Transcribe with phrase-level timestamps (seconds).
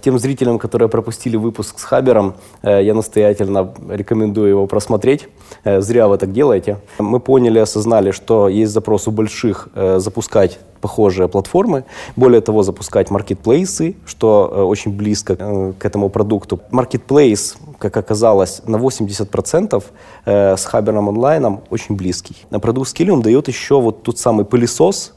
[0.00, 5.28] тем зрителям, которые пропустили выпуск с Хабером, э, я настоятельно рекомендую его просмотреть.
[5.64, 6.78] Э, зря вы так делаете.
[6.98, 11.84] Мы поняли, осознали, что есть запрос у больших запускать похожие платформы.
[12.16, 16.60] Более того, запускать маркетплейсы, что э, очень близко э, к этому продукту.
[16.70, 19.82] Маркетплейс, как оказалось, на 80%
[20.24, 22.36] э, с Хабером онлайном очень близкий.
[22.50, 25.12] На продукт Skillium дает еще вот тот самый пылесос,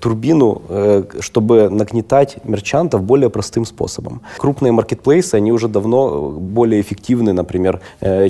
[0.00, 0.62] турбину,
[1.20, 4.20] чтобы нагнетать мерчантов более простым способом.
[4.38, 7.80] Крупные маркетплейсы, они уже давно более эффективны, например,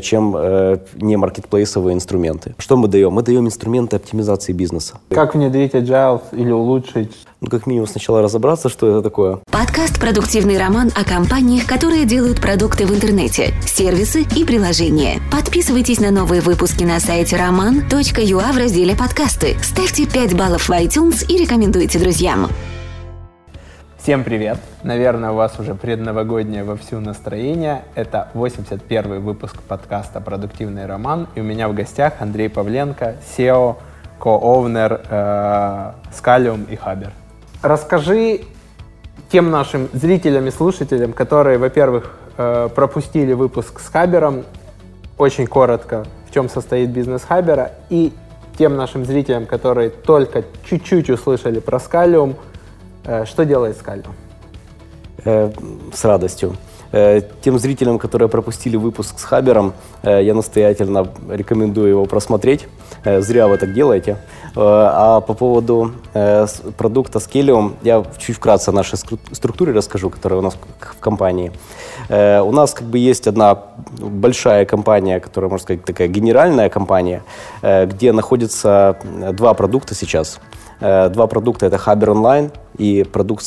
[0.03, 0.37] чем
[0.97, 2.55] не маркетплейсовые инструменты.
[2.59, 3.13] Что мы даем?
[3.13, 4.99] Мы даем инструменты оптимизации бизнеса.
[5.11, 7.27] Как внедрить agile или улучшить?
[7.41, 9.39] Ну, как минимум, сначала разобраться, что это такое.
[9.51, 15.21] Подкаст «Продуктивный роман» о компаниях, которые делают продукты в интернете, сервисы и приложения.
[15.31, 19.57] Подписывайтесь на новые выпуски на сайте roman.ua в разделе «Подкасты».
[19.63, 22.49] Ставьте 5 баллов в iTunes и рекомендуйте друзьям.
[24.09, 24.59] Всем привет!
[24.85, 27.83] Наверное, у вас уже предновогоднее вовсю настроение.
[27.95, 31.29] Это 81 выпуск подкаста «Продуктивный роман».
[31.35, 33.77] И у меня в гостях Андрей Павленко, SEO
[34.19, 37.13] ко-овнер э, Scalium и Хабер.
[37.63, 38.43] Расскажи
[39.31, 44.45] тем нашим зрителям и слушателям, которые, во-первых, э, пропустили выпуск с Хабером,
[45.19, 48.13] очень коротко, в чем состоит бизнес Хабера, и
[48.57, 52.37] тем нашим зрителям, которые только чуть-чуть услышали про Scalium,
[53.05, 54.13] э, что делает Scalium?
[55.25, 55.51] Э,
[55.93, 56.57] с радостью.
[57.43, 62.67] Тем зрителям, которые пропустили выпуск с Хабером, я настоятельно рекомендую его просмотреть.
[63.05, 64.17] Э, зря вы так делаете.
[64.57, 65.93] А по поводу
[66.77, 71.53] продукта Scalium, я чуть вкратце о нашей структуре расскажу, которая у нас в компании.
[72.09, 73.57] У нас как бы есть одна
[74.01, 77.23] большая компания, которая, можно сказать, такая генеральная компания,
[77.63, 78.97] где находится
[79.33, 80.41] два продукта сейчас.
[80.81, 83.45] Два продукта— это Haber Online и продукт.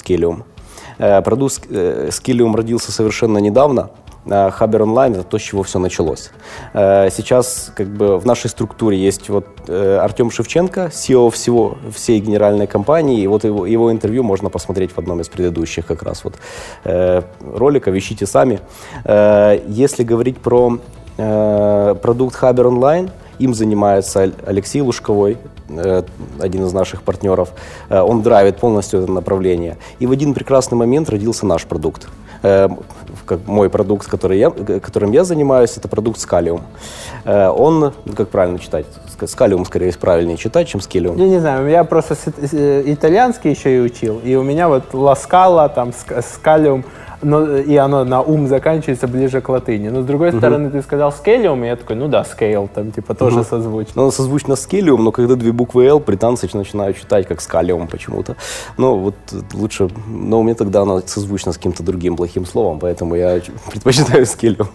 [1.02, 2.10] Э, продукт э,
[2.56, 3.90] родился совершенно недавно.
[4.28, 6.32] Хабер онлайн это то, с чего все началось.
[6.74, 12.68] Э, сейчас как бы в нашей структуре есть вот Артем Шевченко, SEO всего, всей генеральной
[12.68, 16.36] компании, и вот его, его интервью можно посмотреть в одном из предыдущих как раз вот
[16.84, 18.60] роликов, ищите сами.
[19.06, 20.80] Если говорить про
[21.18, 26.04] продукт Хабер онлайн, им занимается Алексей Лужковой, э,
[26.40, 27.50] один из наших партнеров.
[27.90, 29.78] Э, он драйвит полностью это направление.
[30.00, 32.08] И в один прекрасный момент родился наш продукт.
[33.32, 36.62] Э, как мой продукт, который я, которым я занимаюсь, это продукт Scalium.
[37.26, 38.86] Он, ну, как правильно читать?
[39.20, 41.18] Scalium, скорее правильнее читать, чем Scalium.
[41.18, 42.16] Я не знаю, я просто
[42.86, 46.84] итальянский еще и учил, и у меня вот Scala, там Scalium–
[47.22, 49.90] но, и оно на ум заканчивается ближе к латыни.
[49.90, 50.38] Но с другой угу.
[50.38, 53.46] стороны, ты сказал скелиум, и я такой, ну да, scale, там типа тоже угу.
[53.46, 54.04] созвучно.
[54.04, 58.36] Ну, созвучно скелиум, но когда две буквы L, британцы начинают читать как скалиум почему-то.
[58.78, 59.16] Ну, вот
[59.54, 64.26] лучше, но у меня тогда оно созвучно с каким-то другим плохим словом, поэтому я предпочитаю
[64.26, 64.68] скелиум.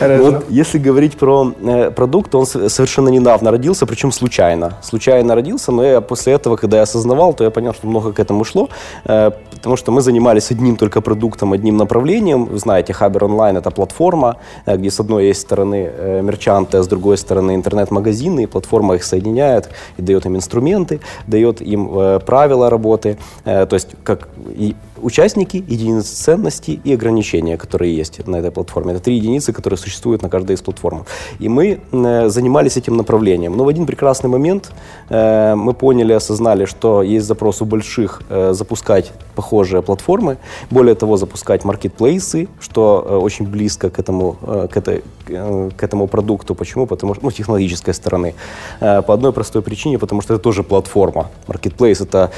[0.00, 4.78] Вот, если говорить про э, продукт, он совершенно недавно родился, причем случайно.
[4.82, 8.20] Случайно родился, но я после этого, когда я осознавал, то я понял, что много к
[8.20, 8.68] этому шло,
[9.04, 12.46] э, потому что мы занимались одним только продуктом, одним направлением, направлениям.
[12.46, 14.36] Вы знаете, Хабер онлайн это платформа,
[14.66, 18.94] э, где с одной есть стороны э, мерчанты, а с другой стороны интернет-магазины, и платформа
[18.94, 24.74] их соединяет и дает им инструменты, дает им э, правила работы, то есть как и
[25.02, 28.92] участники, единицы ценностей и ограничения, которые есть на этой платформе.
[28.92, 31.04] Это три единицы, которые существуют на каждой из платформ.
[31.40, 33.56] И мы э, занимались этим направлением.
[33.56, 34.72] Но в один прекрасный момент
[35.10, 40.36] э, мы поняли, осознали, что есть запрос у больших э, запускать похожие платформы,
[40.70, 44.36] более того, запускать маркетплейсы, что очень близко к этому,
[44.70, 46.54] к, этой, к этому продукту.
[46.54, 46.86] Почему?
[46.86, 48.34] Потому что, ну, технологической стороны.
[48.78, 51.30] По одной простой причине, потому что это тоже платформа.
[51.46, 52.30] Маркетплейс— это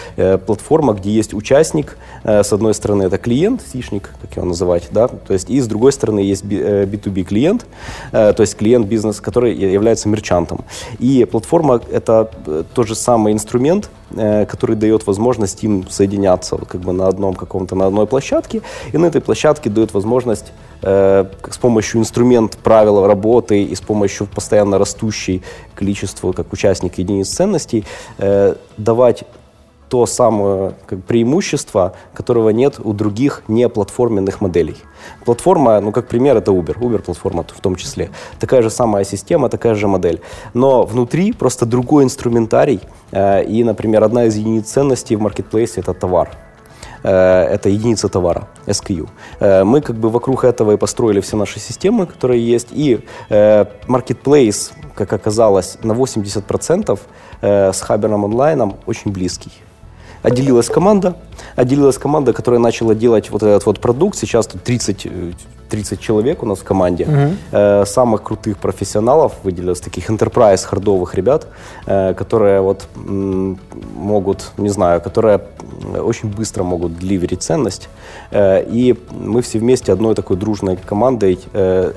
[0.47, 5.33] платформа, где есть участник с одной стороны, это клиент, сишник, как его называть, да, то
[5.33, 7.67] есть, и с другой стороны есть B2B э, клиент,
[8.13, 10.65] э, то есть клиент бизнес, который является мерчантом.
[10.99, 13.91] И платформа— это э, тот же самый инструмент,
[14.49, 19.07] который дает возможность им соединяться как бы на одном каком-то, на одной площадке, и на
[19.07, 20.53] этой площадке дает возможность
[20.83, 25.43] с помощью инструмент правил работы и с помощью постоянно растущей
[25.75, 27.87] количества как участник единиц ценностей
[28.77, 29.25] давать
[29.95, 34.77] то самое как, преимущество, которого нет у других неплатформенных моделей.
[35.25, 38.11] Платформа, ну как пример, это Uber, Uber платформа в том числе.
[38.41, 40.21] Такая же самая система, такая же модель.
[40.53, 42.81] Но внутри просто другой инструментарий,
[43.13, 46.29] э, и, например, одна из единиц ценностей в маркетплейсе это товар
[47.05, 47.11] э,
[47.55, 49.09] это единица товара, SKU.
[49.39, 52.69] Э, мы как бы вокруг этого и построили все наши системы, которые есть.
[52.73, 52.99] И
[53.31, 56.99] э, Marketplace, как оказалось, на 80%
[57.43, 59.53] с Хабером онлайном очень близкий.
[60.25, 61.15] Отделилась команда,
[61.55, 64.19] отделилась команда, которая начала делать вот этот вот продукт.
[64.19, 65.07] Сейчас тут 30
[65.71, 67.05] 30 человек у нас в команде.
[67.05, 67.35] Угу.
[67.53, 71.47] Э, самых крутых профессионалов выделилось, таких enterprise хардовых ребят,
[71.87, 73.59] э, которые вот м,
[73.97, 75.41] могут, не знаю, которые
[75.97, 77.89] очень быстро могут деливерить ценность.
[78.31, 81.93] Э, и мы все вместе одной такой дружной командой э,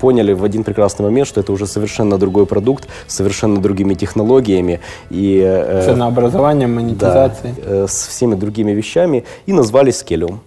[0.00, 4.80] поняли в один прекрасный момент, что это уже совершенно другой продукт, с совершенно другими технологиями.
[5.10, 7.54] И, э, Ценообразованием, монетизацией.
[7.56, 9.24] Да, э, с всеми другими вещами.
[9.46, 10.38] И назвали Scalium.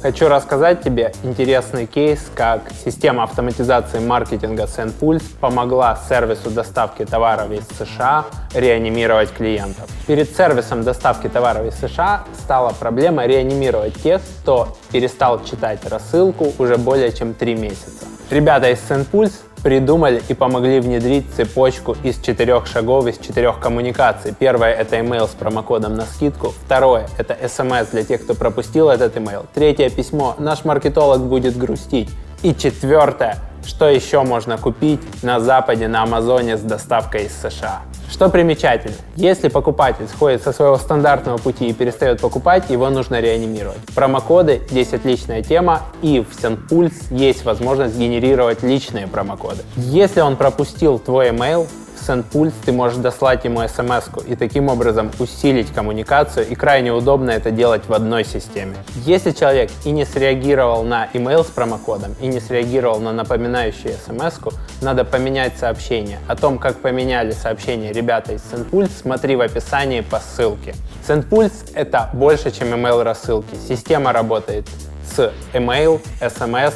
[0.00, 7.66] Хочу рассказать тебе интересный кейс, как система автоматизации маркетинга SendPulse помогла сервису доставки товаров из
[7.76, 9.90] США реанимировать клиентов.
[10.06, 16.76] Перед сервисом доставки товаров из США стала проблема реанимировать тех, кто перестал читать рассылку уже
[16.76, 18.06] более чем три месяца.
[18.30, 24.34] Ребята из SendPulse придумали и помогли внедрить цепочку из четырех шагов, из четырех коммуникаций.
[24.38, 26.54] Первое— это email с промокодом на скидку.
[26.64, 29.46] Второе— это SMS для тех, кто пропустил этот email.
[29.54, 32.10] Третье— письмо «Наш маркетолог будет грустить».
[32.42, 37.82] И четвертое что еще можно купить на Западе, на Амазоне с доставкой из США?
[38.10, 43.78] Что примечательно, если покупатель сходит со своего стандартного пути и перестает покупать, его нужно реанимировать.
[43.94, 49.62] Промокоды здесь отличная тема, и в SendPulse есть возможность генерировать личные промокоды.
[49.76, 51.68] Если он пропустил твой email,
[52.08, 57.50] SendPulse ты можешь дослать ему смс и таким образом усилить коммуникацию, и крайне удобно это
[57.50, 58.76] делать в одной системе.
[59.04, 64.38] Если человек и не среагировал на email с промокодом, и не среагировал на напоминающую смс
[64.80, 66.18] надо поменять сообщение.
[66.28, 70.74] О том, как поменяли сообщение ребята из SendPulse, смотри в описании по ссылке.
[71.06, 73.56] SendPulse— это больше, чем email рассылки.
[73.68, 74.66] Система работает
[75.14, 76.74] с email, SMS,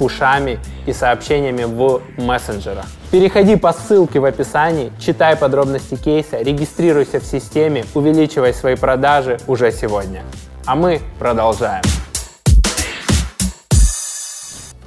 [0.00, 2.86] пушами и сообщениями в мессенджерах.
[3.10, 9.70] Переходи по ссылке в описании, читай подробности кейса, регистрируйся в системе, увеличивай свои продажи уже
[9.70, 10.22] сегодня.
[10.64, 11.82] А мы продолжаем.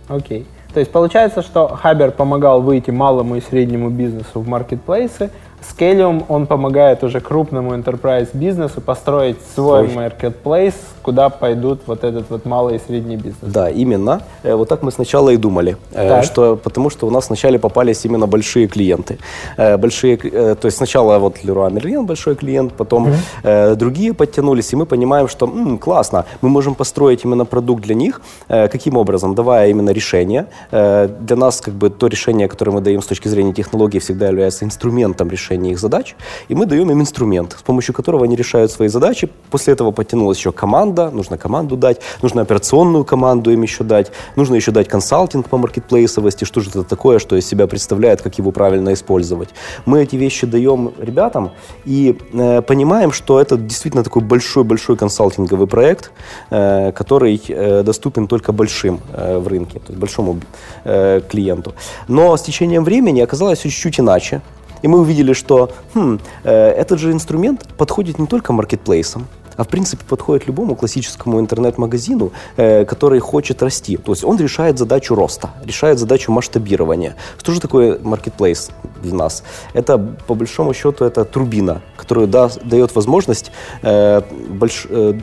[0.10, 0.40] Окей.
[0.40, 0.46] Okay.
[0.74, 5.30] То есть получается, что Хабер помогал выйти малому и среднему бизнесу в маркетплейсы,
[5.62, 10.06] Scalium, он помогает уже крупному enterprise бизнесу построить свой Свой.
[10.08, 13.36] marketplace, куда пойдут вот этот вот малый и средний бизнес.
[13.42, 14.22] Да, именно.
[14.44, 16.24] Э, вот так мы сначала и думали, э, так.
[16.24, 19.18] что потому что у нас вначале попались именно большие клиенты,
[19.58, 23.76] э, большие, то есть сначала вот Leroy Merlin большой клиент, потом угу.
[23.76, 28.22] другие подтянулись, и мы понимаем, что м, классно, мы можем построить именно продукт для них.
[28.48, 29.36] Каким образом?
[29.36, 30.46] Давая именно решение.
[30.72, 34.66] Для нас как бы то решение, которое мы даем с точки зрения технологии, всегда является
[34.66, 36.16] инструментом решения их задач,
[36.50, 39.30] и мы даем им инструмент, с помощью которого они решают свои задачи.
[39.50, 44.56] После этого подтянулась еще команда, нужно команду дать, нужно операционную команду им еще дать, нужно
[44.56, 48.52] еще дать консалтинг по маркетплейсовости, что же это такое, что из себя представляет, как его
[48.52, 49.50] правильно использовать.
[49.86, 51.52] Мы эти вещи даем ребятам
[51.86, 56.12] и э, понимаем, что это действительно такой большой-большой консалтинговый проект,
[56.50, 60.40] э, который э, доступен только большим э, в рынке, то есть большому
[60.84, 61.74] э, клиенту.
[62.08, 64.42] Но с течением времени оказалось чуть-чуть иначе.
[64.84, 69.28] И мы увидели, что хм, э, этот же инструмент подходит не только маркетплейсам,
[69.58, 73.98] а в принципе подходит любому классическому интернет-магазину, э, который хочет расти.
[73.98, 77.16] То есть он решает задачу роста, решает задачу масштабирования.
[77.38, 78.72] Что же такое маркетплейс
[79.02, 79.44] для нас?
[79.74, 79.98] Это,
[80.28, 83.52] по большому счету, это турбина, которая да, дает возможность
[83.82, 85.14] э, больш, э,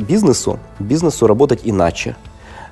[0.00, 2.16] бизнесу, бизнесу работать иначе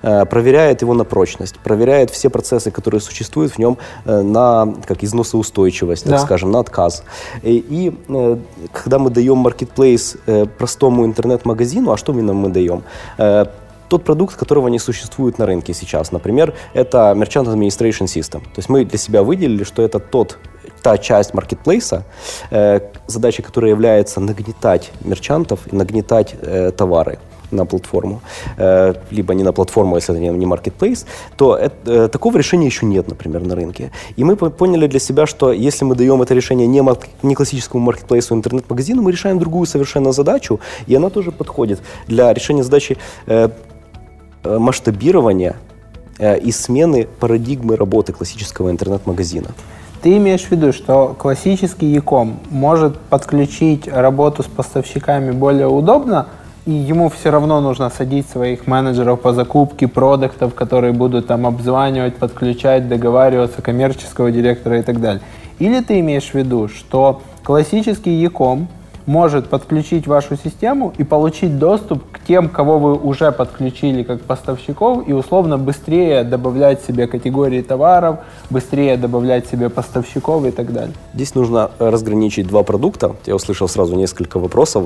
[0.02, 6.04] проверяет его на прочность, проверяет все процессы, которые существуют в нем э, на как износоустойчивость,
[6.04, 6.18] так да.
[6.18, 7.04] скажем, на отказ.
[7.42, 8.36] И, и э,
[8.72, 12.82] когда мы даем marketplace простому интернет-магазину, а что именно мы даем?
[13.88, 16.12] тот продукт, которого не существует на рынке сейчас.
[16.12, 18.40] Например, это Merchant Administration System.
[18.40, 20.38] То есть мы для себя выделили, что это тот
[20.82, 22.04] та часть маркетплейса,
[22.50, 27.18] э, задача которой является нагнетать мерчантов и нагнетать э, товары
[27.52, 28.20] на платформу,
[28.56, 31.06] э, либо не на платформу, если это не marketplace,
[31.36, 33.90] то это, э, такого решения еще нет, например, на рынке.
[34.16, 36.82] И мы поняли для себя, что если мы даем это решение не,
[37.22, 42.62] не классическому маркетплейсу, интернет-магазину, мы решаем другую совершенно задачу, и она тоже подходит для решения
[42.62, 43.48] задачи э,
[44.44, 45.54] масштабирования
[46.20, 49.48] и смены парадигмы работы классического интернет-магазина.
[50.02, 56.26] Ты имеешь в виду, что классический e-com может подключить работу с поставщиками более удобно,
[56.64, 62.16] и ему все равно нужно садить своих менеджеров по закупке продуктов, которые будут там обзванивать,
[62.16, 65.22] подключать, договариваться, коммерческого директора и так далее.
[65.58, 68.68] Или ты имеешь в виду, что классический e-com
[69.06, 75.08] может подключить вашу систему и получить доступ к тем, кого вы уже подключили как поставщиков,
[75.08, 78.18] и условно быстрее добавлять себе категории товаров,
[78.50, 80.94] быстрее добавлять себе поставщиков и так далее?
[81.14, 83.16] Здесь нужно разграничить два продукта.
[83.26, 84.84] Я услышал сразу несколько вопросов.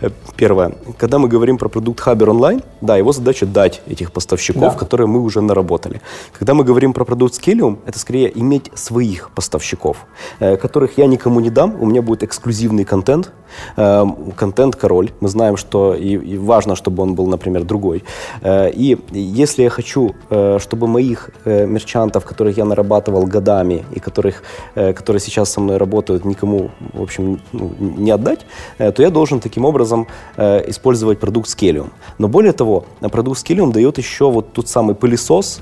[0.00, 0.72] Э, первое.
[0.98, 4.78] Когда мы говорим про продукт Хабер онлайн, да, его задача дать этих поставщиков, да.
[4.78, 6.00] которые мы уже наработали.
[6.38, 10.06] Когда мы говорим про продукт Scalium, это скорее иметь своих поставщиков,
[10.40, 13.30] э, которых я никому не дам, у меня будет эксклюзивный контент, э,
[13.74, 15.10] контент король.
[15.20, 18.04] Мы знаем, что и, важно, чтобы он был, например, другой.
[18.42, 20.14] Э, и если я хочу,
[20.58, 24.42] чтобы моих мерчантов, которых я нарабатывал годами и которых,
[24.74, 28.46] которые сейчас со мной работают, никому, в общем, ну, не отдать,
[28.78, 31.88] то я должен таким образом использовать продукт Scalium.
[32.18, 35.60] Но более того, продукт Scalium дает еще вот тот самый пылесос,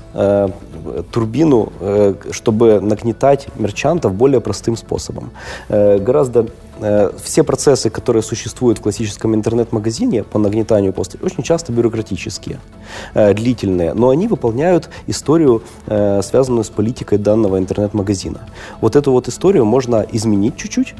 [1.11, 1.71] турбину,
[2.31, 5.31] чтобы нагнетать мерчантов более простым способом.
[5.69, 6.47] Э, гораздо э,
[7.23, 12.59] все процессы, которые существуют в классическом интернет-магазине по нагнетанию постов, очень часто бюрократические,
[13.13, 18.41] э, длительные, но они выполняют историю, связанную с политикой данного интернет-магазина.
[18.81, 20.95] Вот эту вот историю можно изменить чуть-чуть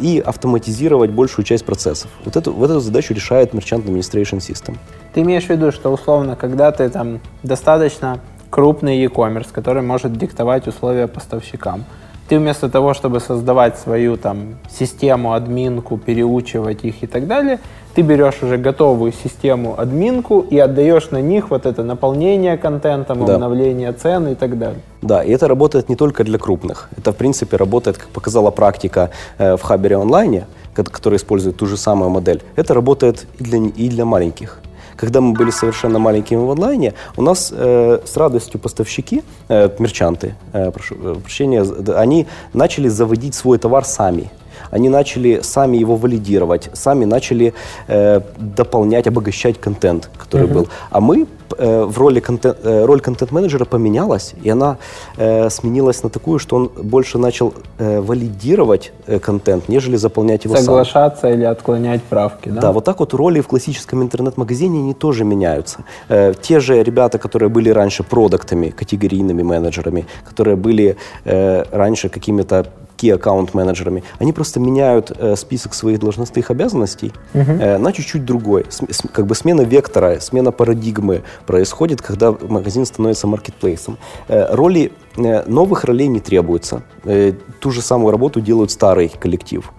[0.00, 2.10] и автоматизировать большую часть процессов.
[2.24, 4.76] Вот эту, вот эту задачу решает Merchant Administration System.
[5.14, 10.66] Ты имеешь в виду, что условно, когда ты там достаточно крупный e-commerce, который может диктовать
[10.68, 11.84] условия поставщикам.
[12.28, 17.58] Ты вместо того, чтобы создавать свою там систему, админку, переучивать их и так далее,
[17.94, 23.34] ты берешь уже готовую систему, админку и отдаешь на них вот это наполнение контентом, да.
[23.34, 24.80] обновление цен и так далее.
[25.02, 26.88] Да, и это работает не только для крупных.
[26.96, 31.76] Это, в принципе, работает, как показала практика э, в Хабере онлайне, который использует ту же
[31.76, 32.40] самую модель.
[32.56, 34.58] Это работает и для, и для маленьких
[35.02, 40.36] когда мы были совершенно маленькими в онлайне, у нас э, с радостью поставщики, э, мерчанты,
[40.52, 41.64] э, прошу э, прощения,
[41.96, 44.30] они начали заводить свой товар сами.
[44.70, 47.54] Они начали сами его валидировать, сами начали
[47.88, 50.54] э, дополнять, обогащать контент, который uh-huh.
[50.54, 50.68] был.
[50.90, 51.26] А мы
[51.58, 54.78] э, в роли контент, э, роль контент-менеджера поменялась, и она
[55.16, 60.56] э, сменилась на такую, что он больше начал э, валидировать э, контент, нежели заполнять его
[60.56, 61.32] Соглашаться сам.
[61.32, 62.60] или отклонять правки, да?
[62.60, 65.84] Да, вот так вот роли в классическом интернет-магазине, они тоже меняются.
[66.08, 72.66] Э, те же ребята, которые были раньше продуктами, категорийными менеджерами, которые были э, раньше какими-то
[73.02, 77.60] key аккаунт менеджерами, они просто меняют э, список своих должностных обязанностей uh-huh.
[77.60, 78.66] э, на чуть-чуть другой.
[78.68, 83.98] С, с, как бы смена вектора, смена парадигмы происходит, когда магазин становится маркетплейсом.
[84.28, 86.82] Э, роли, э, новых ролей не требуется.
[87.04, 89.72] Э, ту же самую работу делают старый коллектив.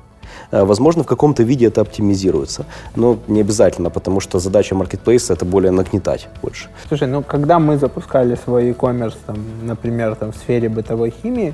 [0.51, 2.65] Э, возможно, в каком-то виде это оптимизируется,
[2.95, 6.69] но не обязательно, потому что задача маркетплейса это более нагнетать больше.
[6.87, 11.53] Слушай, ну когда мы запускали свой e-commerce, там, например, там, в сфере бытовой химии,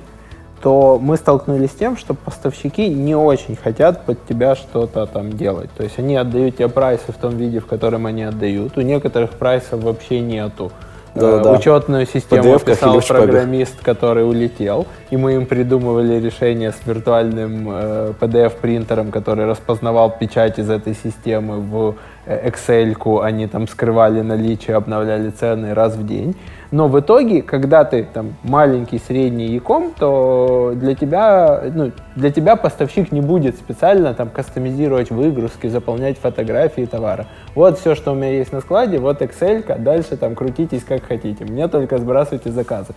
[0.62, 5.70] то мы столкнулись с тем, что поставщики не очень хотят под тебя что-то там делать.
[5.78, 8.78] То есть они отдают тебе прайсы в том виде, в котором они отдают.
[8.78, 10.72] У некоторых прайсов вообще нету.
[11.16, 11.54] Да, да.
[11.54, 18.14] Учетную систему PDF писал программист, который улетел, и мы им придумывали решение с виртуальным э,
[18.20, 25.32] PDF-принтером, который распознавал печать из этой системы в э, Excel-ку, они там скрывали наличие, обновляли
[25.32, 26.36] цены раз в день.
[26.72, 32.56] Но в итоге, когда ты там маленький, средний яком, то для тебя, ну, для тебя
[32.56, 37.26] поставщик не будет специально там кастомизировать выгрузки, заполнять фотографии товара.
[37.56, 41.44] Вот все, что у меня есть на складе, вот Excel, дальше там крутитесь как хотите.
[41.46, 42.94] Мне только сбрасывайте заказы.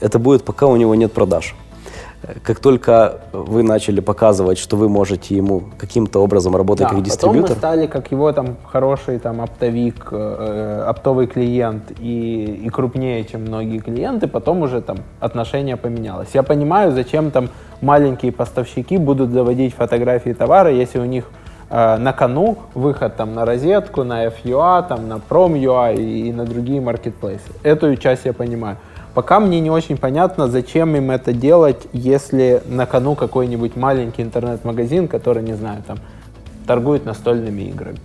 [0.00, 1.56] Это будет, пока у него нет продаж.
[2.42, 7.42] Как только вы начали показывать, что вы можете ему каким-то образом работать да, как дистрибьютор.
[7.42, 13.24] Потом мы стали как его там хороший там оптовик, э, оптовый клиент и, и крупнее,
[13.24, 16.30] чем многие клиенты, потом уже там отношение поменялось.
[16.34, 21.24] Я понимаю, зачем там маленькие поставщики будут заводить фотографии товара, если у них
[21.70, 26.44] э, на кону выход там на розетку, на FUA, там на Prom.ua и, и на
[26.44, 27.52] другие маркетплейсы.
[27.62, 28.76] Эту часть я понимаю.
[29.18, 35.08] Пока мне не очень понятно, зачем им это делать, если на кону какой-нибудь маленький интернет-магазин,
[35.08, 35.98] который, не знаю, там,
[36.68, 37.98] торгует настольными играми.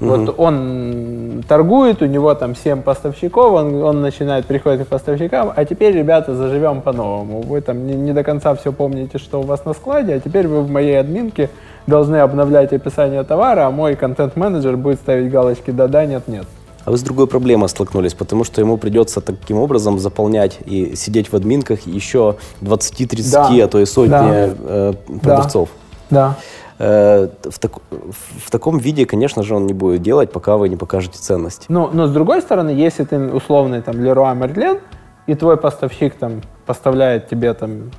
[0.00, 0.08] Угу.
[0.08, 5.64] Вот он торгует, у него там 7 поставщиков, он, он начинает приходить к поставщикам, а
[5.64, 7.40] теперь, ребята, заживем по-новому.
[7.40, 10.46] Вы там не, не до конца все помните, что у вас на складе, а теперь
[10.46, 11.50] вы в моей админке
[11.88, 16.46] должны обновлять описание товара, а мой контент-менеджер будет ставить галочки «да-да», «нет-нет».
[16.84, 21.32] А вы с другой проблемой столкнулись, потому что ему придется таким образом заполнять и сидеть
[21.32, 23.64] в админках еще 20-30, да.
[23.64, 24.48] а то и сотни да.
[24.48, 25.70] э, продавцов.
[26.10, 26.36] Да.
[26.78, 30.76] Э, в, так, в таком виде, конечно же, он не будет делать, пока вы не
[30.76, 31.66] покажете ценность.
[31.68, 34.80] Но, но с другой стороны, если ты условный там Leroy Merlin,
[35.26, 37.90] и твой поставщик там поставляет тебе там,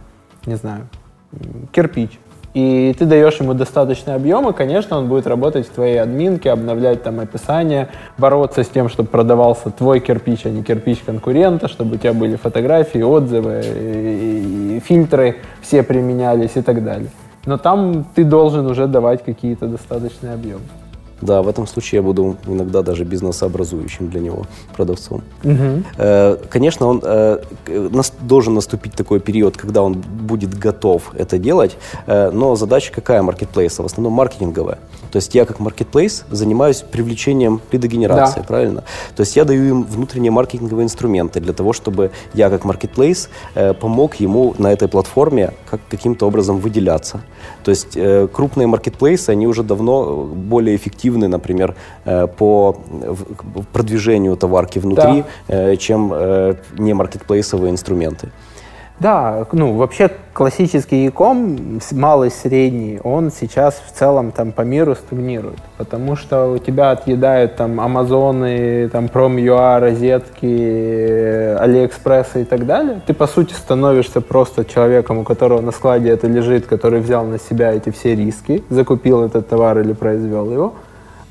[0.45, 0.87] не знаю,
[1.71, 2.19] кирпич,
[2.55, 7.03] и ты даешь ему достаточный объем, и, конечно, он будет работать в твоей админке, обновлять
[7.03, 11.97] там описание, бороться с тем, чтобы продавался твой кирпич, а не кирпич конкурента, чтобы у
[11.97, 17.09] тебя были фотографии, отзывы, и фильтры все применялись и так далее.
[17.45, 20.61] Но там ты должен уже давать какие-то достаточные объемы.
[21.25, 24.43] Да, в этом случае я буду иногда даже бизнесообразующим для него
[24.75, 25.23] продавцом.
[25.43, 25.83] Угу.
[26.49, 27.39] Конечно, он э,
[28.21, 33.81] должен наступить такой период, когда он будет готов это делать, э, но задача какая маркетплейса?
[33.81, 34.77] В основном маркетинговая.
[35.11, 38.45] То есть я как маркетплейс занимаюсь привлечением лидогенерации, да.
[38.45, 38.83] правильно?
[39.15, 43.29] То есть я даю им внутренние маркетинговые инструменты для того, чтобы я как маркетплейс
[43.79, 47.21] помог ему на этой платформе как, каким-то образом выделяться.
[47.63, 47.97] То есть
[48.33, 52.75] крупные маркетплейсы, они уже давно более эффективны эффективны, например, э, по
[53.73, 55.71] продвижению товарки внутри, да.
[55.71, 58.29] Э, чем э, не маркетплейсовые инструменты.
[58.99, 65.59] Да, ну вообще классический e-com, малый, средний, он сейчас в целом там по миру стагнирует,
[65.77, 73.01] потому что у тебя отъедают там Амазоны, там Prom.ua, розетки, Алиэкспрессы и так далее.
[73.05, 77.37] Ты по сути становишься просто человеком, у которого на складе это лежит, который взял на
[77.37, 80.73] себя эти все риски, закупил этот товар или произвел его.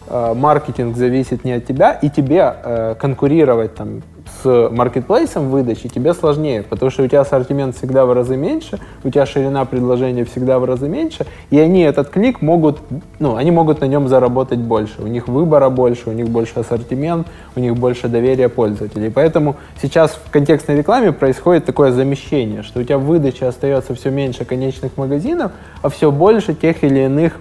[0.06, 4.02] Э, маркетинг зависит не от тебя, и тебе э, конкурировать там
[4.42, 9.10] с маркетплейсом выдачи тебе сложнее, потому что у тебя ассортимент всегда в разы меньше, у
[9.10, 12.80] тебя ширина предложения всегда в разы меньше, и они этот клик могут,
[13.18, 15.02] ну, они могут на нем заработать больше.
[15.02, 19.10] У них выбора больше, у них больше ассортимент, у них больше доверия пользователей.
[19.10, 24.10] Поэтому сейчас в контекстной рекламе происходит такое замещение, что у тебя в выдаче остается все
[24.10, 27.38] меньше конечных магазинов, а все больше тех или иных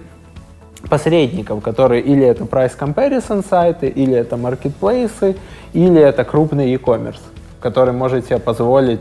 [0.88, 5.36] посредников, которые или это price comparison сайты, или это маркетплейсы,
[5.72, 7.20] или это крупный e-commerce,
[7.60, 9.00] который может себе позволить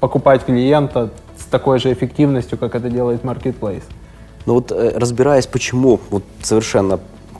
[0.00, 3.84] покупать клиента с такой же эффективностью, как это делает marketplace.
[4.46, 6.98] Ну вот э, разбираясь, почему вот совершенно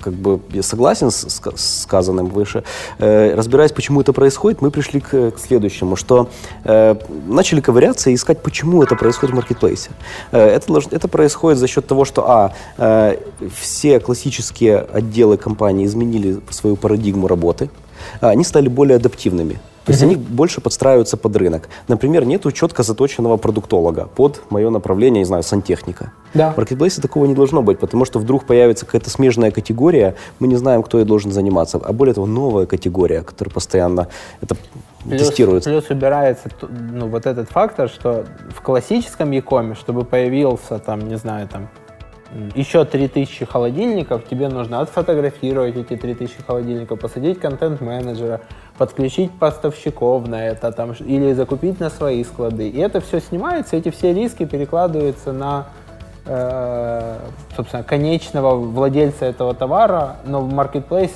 [0.08, 2.64] как бы я согласен с, сказанным выше.
[2.98, 6.28] Э, разбираясь, почему это происходит, мы пришли к, к следующему, что
[6.64, 6.96] э,
[7.26, 9.90] начали ковыряться и искать, почему это происходит в маркетплейсе.
[10.32, 13.16] Э, это, это происходит за счет того, что, а, э,
[13.54, 17.68] все классические отделы компании изменили свою парадигму работы,
[18.20, 19.60] а, они стали более адаптивными.
[19.88, 21.70] То есть они больше подстраиваются под рынок.
[21.88, 26.12] Например, нету четко заточенного продуктолога под мое направление, не знаю, сантехника.
[26.34, 26.52] Да.
[26.52, 30.56] В маркетплейсе такого не должно быть, потому что вдруг появится какая-то смежная категория, мы не
[30.56, 31.80] знаем, кто ей должен заниматься.
[31.82, 34.08] А более того, новая категория, которая постоянно
[34.42, 34.56] это
[35.04, 35.70] плюс, тестируется.
[35.70, 39.42] Плюс убирается ну, вот этот фактор, что в классическом e
[39.74, 41.70] чтобы появился там, не знаю, там
[42.54, 48.40] еще 3000 холодильников, тебе нужно отфотографировать эти 3000 холодильников, посадить контент-менеджера,
[48.76, 52.68] подключить поставщиков на это там, или закупить на свои склады.
[52.68, 55.68] И это все снимается, эти все риски перекладываются на
[56.26, 57.18] э,
[57.56, 61.12] собственно, конечного владельца этого товара, но в marketplace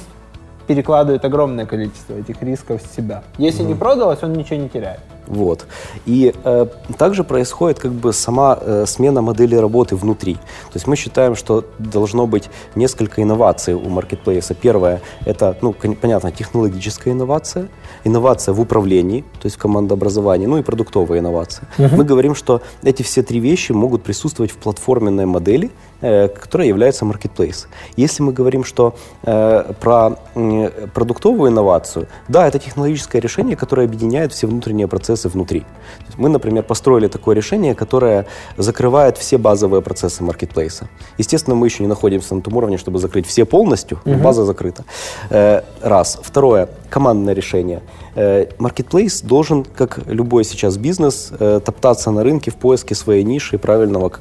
[0.66, 3.22] перекладывает огромное количество этих рисков с себя.
[3.37, 3.68] Если mm-hmm.
[3.68, 5.01] не продалось, он ничего не теряет.
[5.33, 5.66] Вот.
[6.05, 6.66] И э,
[6.99, 10.35] также происходит как бы сама э, смена модели работы внутри.
[10.35, 14.55] То есть мы считаем, что должно быть несколько инноваций у маркетплейса.
[14.55, 17.68] Первое– это, ну, понятно, технологическая инновация,
[18.05, 21.66] инновация в управлении, то есть в командообразовании, ну и продуктовая инновация.
[21.79, 21.97] Uh-huh.
[21.97, 25.71] Мы говорим, что эти все три вещи могут присутствовать в платформенной модели,
[26.03, 27.68] э, которая является маркетплейс.
[27.97, 34.33] Если мы говорим, что э, про э, продуктовую инновацию, да, это технологическое решение, которое объединяет
[34.33, 35.65] все внутренние процессы процессы внутри.
[36.19, 38.25] Мы, например, построили такое решение, которое
[38.59, 40.89] закрывает все базовые процессы маркетплейса.
[41.19, 44.15] Естественно, мы еще не находимся на том уровне, чтобы закрыть все полностью, угу.
[44.15, 44.85] база закрыта.
[45.31, 46.19] Э, раз.
[46.23, 46.69] Второе.
[46.91, 47.81] Командное решение.
[48.59, 53.59] Маркетплейс должен, как любой сейчас бизнес, э, топтаться на рынке в поиске своей ниши и
[53.59, 54.12] правильного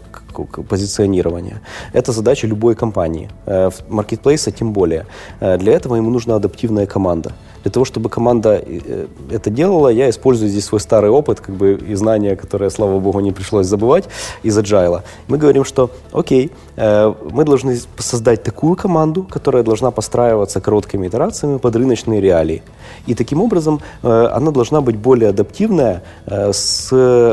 [0.70, 1.62] позиционирования.
[1.94, 5.06] Это задача любой компании, э, маркетплейса тем более.
[5.40, 7.34] Для этого ему нужна адаптивная команда.
[7.64, 11.74] Для того, чтобы команда э, это делала, я использую здесь свой старый опыт как бы,
[11.74, 14.06] и знания, которые, слава богу, не пришлось забывать
[14.44, 15.02] из agile.
[15.28, 16.71] Мы говорим, что окей, э,
[17.32, 22.64] мы должны создать такую команду, которая должна постраиваться короткими итерациями под рыночные реалии.
[23.06, 26.90] И таким образом э, она должна быть более адаптивная с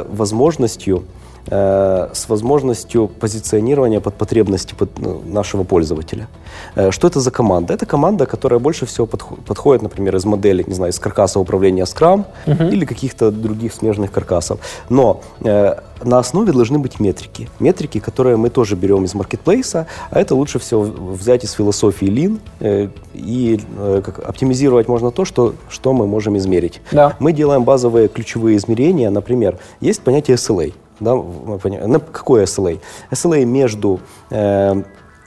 [0.09, 1.05] возможностью Э,
[1.51, 6.29] с возможностью позиционирования под потребности ну, нашего пользователя.
[6.75, 7.75] Э, что это за команда?
[7.75, 11.85] Это команда, которая больше всего подход, подходит, например, из модели, не знаю, из каркаса управления
[11.85, 12.71] Scrum uh-huh.
[12.71, 14.59] или каких-то других смежных каркасов.
[14.89, 17.49] Но э, на основе должны быть метрики.
[17.59, 22.39] Метрики, которые мы тоже берем из маркетплейса, а это лучше всего взять из философии Lean
[22.61, 26.81] э, и э, как, оптимизировать можно то, что, что мы можем измерить.
[26.93, 27.17] Да.
[27.19, 32.01] Мы делаем базовые ключевые измерения, например, есть понятие SLA– Да, понимаем.
[32.13, 32.81] Какое SLA?
[33.11, 34.83] SLA между э,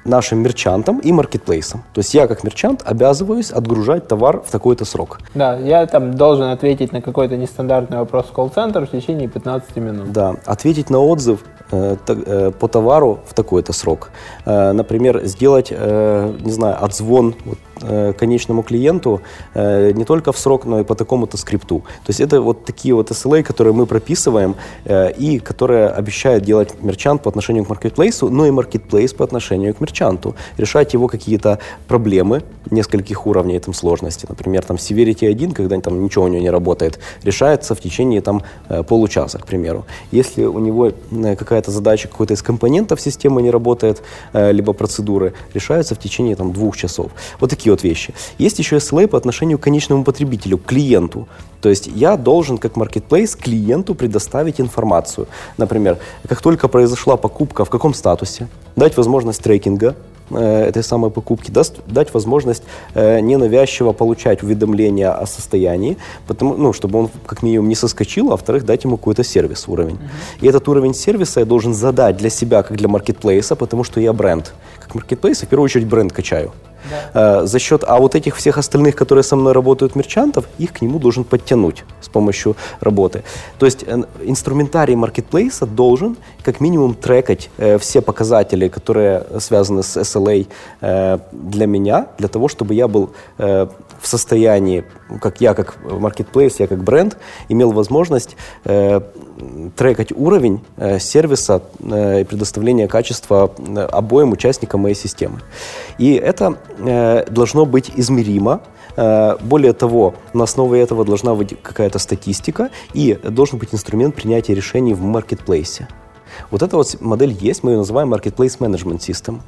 [0.05, 1.83] нашим мерчантом и маркетплейсом.
[1.93, 5.19] То есть я как мерчант обязываюсь отгружать товар в такой-то срок.
[5.35, 10.11] Да, я там должен ответить на какой-то нестандартный вопрос в колл-центр в течение 15 минут.
[10.11, 14.09] Да, ответить на отзыв э, э, по товару в такой-то срок.
[14.45, 17.57] Э, например, сделать, не знаю, отзвон вот,
[18.17, 19.21] конечному клиенту
[19.53, 21.79] э, не только в срок, но и по такому-то скрипту.
[21.79, 26.81] То есть это вот такие вот SLA, которые мы прописываем э, и которые обещают делать
[26.81, 30.35] мерчант по отношению к маркетплейсу, но и маркетплейс по отношению к мерчанту.
[30.57, 34.25] Решать его какие-то проблемы нескольких уровней там сложности.
[34.29, 38.43] Например, там Severity 1, когда там ничего у него не работает, решается в течение там
[38.87, 39.85] получаса, к примеру.
[40.11, 40.91] Если у него
[41.37, 44.01] какая-то задача какой-то из компонентов системы не работает,
[44.33, 47.11] либо процедуры, решается в течение там двух часов.
[47.39, 48.13] Вот такие вот вещи.
[48.37, 51.27] Есть еще SLA по отношению к конечному потребителю, к клиенту.
[51.61, 55.27] То есть я должен, как маркетплейс, клиенту предоставить информацию.
[55.57, 59.95] Например, как только произошла покупка, в каком статусе, дать возможность трекинга,
[60.31, 62.63] э, этой самой покупки, даст, дать возможность
[62.95, 68.31] э, ненавязчиво получать уведомления о состоянии, потому, ну, чтобы он как минимум не соскочил, а
[68.31, 69.95] во-вторых, дать ему какой-то сервис, уровень.
[69.95, 70.45] Uh-huh.
[70.45, 74.13] И этот уровень сервиса я должен задать для себя, как для маркетплейса, потому что я
[74.13, 74.53] бренд.
[74.79, 76.51] Как маркетплейс, в первую очередь бренд качаю.
[76.89, 77.41] Да.
[77.41, 80.81] Э, за счет, а вот этих всех остальных, которые со мной работают, мерчантов, их к
[80.81, 83.23] нему должен подтянуть с помощью работы.
[83.59, 89.97] То есть э, инструментарий маркетплейса должен как минимум трекать э, все показатели, которые связаны с
[89.97, 90.47] SLA
[91.31, 93.11] для меня, для того, чтобы я был
[94.01, 94.83] в состоянии,
[95.21, 97.17] как я как маркетплейс, я как бренд,
[97.49, 98.35] имел возможность
[98.65, 99.01] э,
[99.75, 105.39] трекать уровень э, сервиса э, и предоставления качества э, обоим участникам моей системы.
[105.99, 108.61] И это э, должно быть измеримо,
[108.97, 114.55] э, более того, на основе этого должна быть какая-то статистика и должен быть инструмент принятия
[114.55, 115.87] решений в маркетплейсе.
[116.49, 119.41] Вот эта вот модель есть, мы ее называем Marketplace Management System.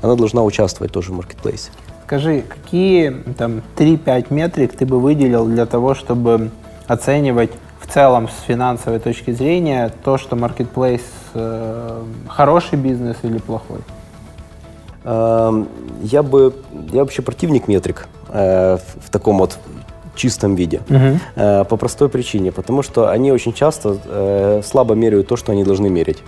[0.00, 1.70] Она должна участвовать тоже в маркетплейсе.
[2.10, 6.50] Скажи, какие там 3-5 метрик ты бы выделил для того, чтобы
[6.88, 11.02] оценивать в целом с финансовой точки зрения то, что маркетплейс
[11.34, 13.78] э, хороший бизнес или плохой?
[15.04, 15.68] Эм,
[16.02, 16.52] я бы,
[16.92, 19.56] я вообще противник метрик э, в, в таком вот
[20.16, 20.80] чистом виде.
[20.88, 21.16] Uh-huh.
[21.36, 25.62] Э, по простой причине, потому что они очень часто э, слабо меряют то, что они
[25.62, 26.18] должны мерить.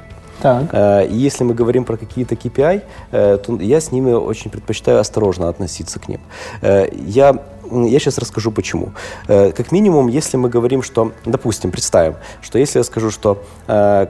[0.42, 0.64] Так.
[0.72, 5.48] Э, если мы говорим про какие-то KPI, э, то я с ними очень предпочитаю осторожно
[5.48, 6.20] относиться к ним.
[6.60, 7.34] Э, я
[7.70, 8.90] я сейчас расскажу почему.
[9.26, 13.42] Как минимум, если мы говорим, что, допустим, представим, что если я скажу, что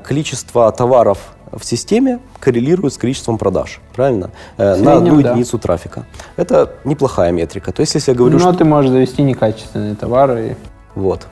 [0.03, 1.19] количество товаров
[1.53, 4.31] в системе коррелирует с количеством продаж, правильно?
[4.57, 5.63] Среднем, на одну единицу да.
[5.63, 6.07] трафика.
[6.37, 7.71] Это неплохая метрика.
[7.71, 8.55] То есть, если я говорю, Но что...
[8.55, 10.57] ты можешь завести некачественные товары.
[10.97, 11.29] Вот.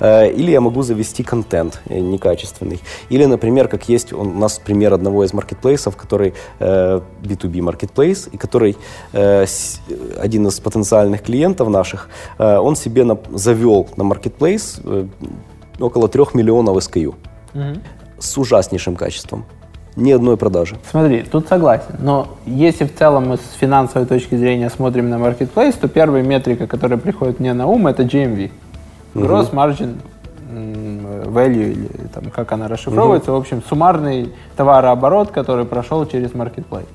[0.00, 2.80] Э, или я могу завести контент э, некачественный.
[3.10, 8.36] Или, например, как есть у нас пример одного из маркетплейсов, который B2B э, маркетплейс, и
[8.36, 8.76] который
[9.12, 14.80] один из потенциальных клиентов наших, он себе завел на маркетплейс
[15.78, 17.14] около трех миллионов SKU
[17.54, 17.80] угу.
[18.18, 19.44] с ужаснейшим качеством
[19.96, 20.76] ни одной продажи.
[20.90, 21.96] Смотри, тут согласен.
[21.98, 26.66] Но если в целом мы с финансовой точки зрения смотрим на marketplace, то первая метрика,
[26.66, 28.50] которая приходит мне на ум, это GMV.
[29.14, 29.96] Gross margin
[30.52, 36.86] value, или там, как она расшифровывается, в общем, суммарный товарооборот, который прошел через marketplace.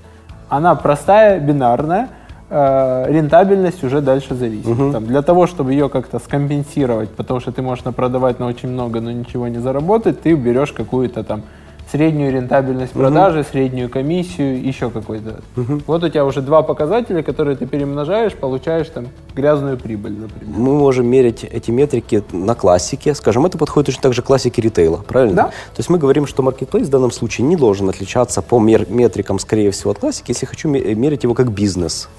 [0.50, 2.10] Она простая, бинарная,
[2.50, 4.68] э, рентабельность уже дальше зависит.
[4.68, 4.92] Угу.
[4.92, 9.02] Там, для того, чтобы ее как-то скомпенсировать, потому что ты можешь продавать на очень много,
[9.02, 11.44] но ничего не заработать, ты берешь какую-то там
[11.92, 13.48] среднюю рентабельность продажи, угу.
[13.52, 15.42] среднюю комиссию, еще какой-то.
[15.56, 15.82] Угу.
[15.88, 20.58] Вот у тебя уже два показателя, которые ты перемножаешь, получаешь там грязную прибыль, например.
[20.58, 23.14] Мы можем мерить эти метрики на классике.
[23.16, 25.36] Скажем, это подходит точно так же классике ритейла, правильно?
[25.36, 25.44] Да.
[25.46, 29.40] То есть мы говорим, что маркетплейс в данном случае не должен отличаться по мер- метрикам,
[29.40, 32.10] скорее всего, от классики, если хочу мерить его как бизнес.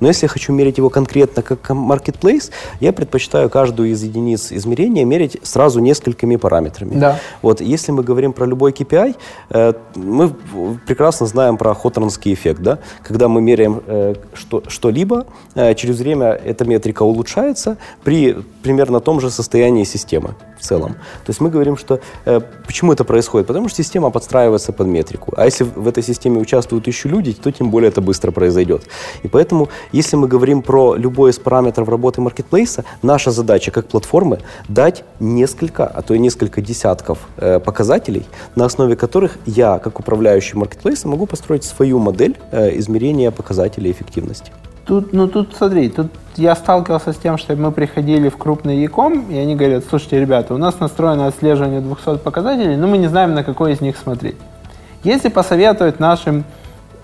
[0.00, 5.04] Но если я хочу мерить его конкретно как marketplace, я предпочитаю каждую из единиц измерения
[5.04, 6.94] мерить сразу несколькими параметрами.
[6.98, 7.18] Да.
[7.42, 9.16] Вот, если мы говорим про любой KPI,
[9.50, 10.32] э, мы
[10.86, 12.78] прекрасно знаем про Хотронский эффект, да?
[13.02, 19.20] когда мы меряем э, что, что-либо, э, через время эта метрика улучшается при примерно том
[19.20, 20.92] же состоянии системы в целом.
[21.24, 23.46] То есть мы говорим, что э, почему это происходит?
[23.46, 25.34] Потому что система подстраивается под метрику.
[25.36, 28.82] А если в этой системе участвуют еще люди, то тем более это быстро произойдет.
[29.24, 34.38] И поэтому, если мы говорим про любой из параметров работы маркетплейса, наша задача как платформы
[34.68, 40.56] дать несколько, а то и несколько десятков э, показателей, на основе которых я, как управляющий
[40.56, 44.52] маркетплейсом, могу построить свою модель э, измерения показателей эффективности.
[44.84, 49.30] Тут, ну тут смотри, тут я сталкивался с тем, что мы приходили в крупный Яком,
[49.30, 53.34] и они говорят, слушайте, ребята, у нас настроено отслеживание 200 показателей, но мы не знаем,
[53.34, 54.36] на какой из них смотреть.
[55.04, 56.44] Если посоветовать нашим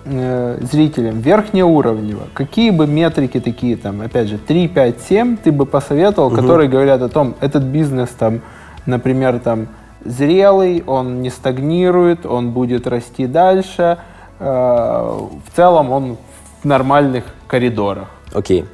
[0.05, 5.65] э, зрителям верхнеуровнево, какие бы метрики такие, там, опять же, 3, 5, 7 ты бы
[5.65, 6.37] посоветовал, угу.
[6.37, 8.41] которые говорят о том, этот бизнес, там,
[8.85, 9.67] например, там,
[10.03, 13.97] зрелый, он не стагнирует, он будет расти дальше,
[14.39, 16.17] э, в целом он
[16.63, 18.07] нормальных коридорах.
[18.33, 18.61] Окей.
[18.61, 18.67] Okay.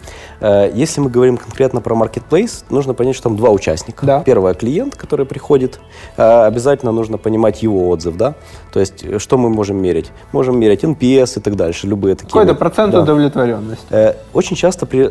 [0.46, 4.06] Э, если мы говорим конкретно про marketplace, нужно понять, что там два участника.
[4.06, 4.20] Да.
[4.24, 5.80] Первый клиент, который приходит,
[6.18, 8.36] э, обязательно нужно понимать его отзыв, да.
[8.72, 10.12] То есть э, что мы можем мерить?
[10.34, 12.30] Можем мерить NPS и так дальше, любые такие.
[12.30, 12.60] Какой-то вот.
[12.60, 13.02] процент да.
[13.02, 14.16] удовлетворенности.
[14.34, 15.10] Очень часто при,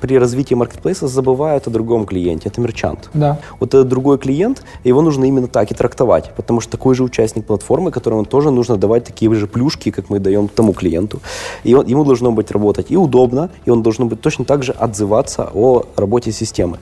[0.00, 2.48] при развитии маркетплейса забывают о другом клиенте.
[2.48, 3.10] Это мерчант.
[3.14, 3.38] Да.
[3.60, 7.44] Вот этот другой клиент, его нужно именно так и трактовать, потому что такой же участник
[7.44, 11.20] платформы, которому тоже нужно давать такие же плюшки, как мы даем тому клиенту.
[11.62, 15.50] И он, ему должно быть работать и удобно, и он должен быть точно также отзываться
[15.54, 16.78] о работе системы.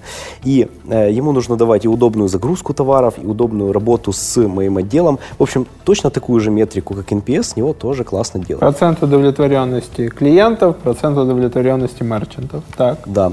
[0.46, 5.18] И э, ему нужно давать и удобную загрузку товаров, и удобную работу с моим отделом.
[5.38, 8.60] В общем, точно такую же метрику, как NPS, с него тоже классно делать.
[8.60, 12.62] Процент удовлетворенности клиентов, процент удовлетворенности мерчантов.
[12.76, 12.98] Так.
[13.06, 13.32] Да.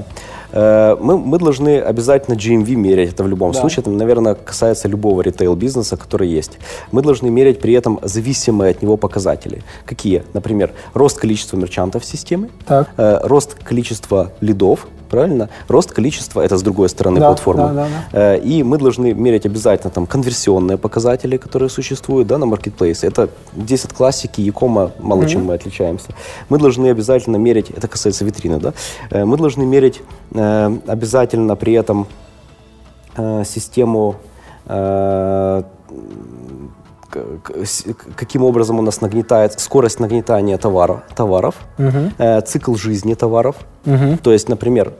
[0.52, 3.60] Э, мы, мы должны обязательно GMV мерять, это в любом да.
[3.60, 6.58] случае, это, наверное, касается любого ритейл-бизнеса, который есть.
[6.92, 9.62] Мы должны мерять при этом зависимые от него показатели.
[9.84, 10.22] Какие?
[10.34, 12.90] Например, рост количества мерчантов в системе, так.
[12.96, 15.48] Э, рост количества лидов, правильно?
[15.68, 17.62] Рост количества, это с другой стороны да, платформы.
[17.62, 18.34] Да, да, да.
[18.34, 23.06] Э, и мы должны мерить обязательно там конверсионные показатели, которые существуют да, на маркетплейсе.
[23.06, 25.28] Это 10 классики, Якома, мало mm-hmm.
[25.28, 26.08] чем мы отличаемся.
[26.48, 28.72] Мы должны обязательно мерить, это касается витрины, да?
[29.10, 30.02] Э, мы должны мерить
[30.34, 32.06] э, обязательно при этом
[33.44, 34.16] систему
[38.16, 42.10] каким образом у нас нагнетает скорость нагнетания товара, товаров, угу.
[42.18, 43.56] э, цикл жизни товаров.
[43.84, 44.18] Угу.
[44.22, 44.92] То есть, например,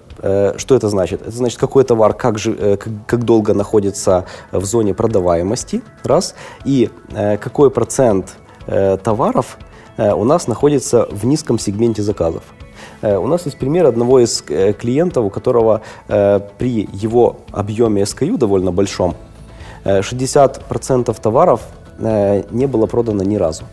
[0.56, 1.22] что это значит?
[1.22, 6.90] Это значит, какой товар, как, же, э, как, долго находится в зоне продаваемости, раз, и
[7.12, 9.58] э, какой процент э, товаров
[9.96, 12.42] э, у нас находится в низком сегменте заказов.
[13.00, 18.02] Э, у нас есть пример одного из э, клиентов, у которого э, при его объеме
[18.02, 19.16] SKU довольно большом,
[19.84, 21.60] 60% товаров
[22.02, 23.64] Э, не было продано ни разу.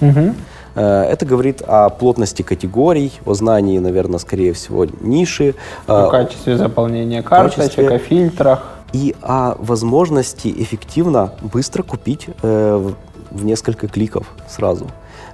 [0.00, 0.34] Угу.
[0.74, 5.54] Это говорит о плотности категорий, о знании, наверное, скорее всего, ниши.
[5.86, 8.62] О качестве заполнения карточек, качестве, о фильтрах.
[8.92, 12.92] И о возможности эффективно, быстро купить э,
[13.30, 14.86] в несколько кликов сразу.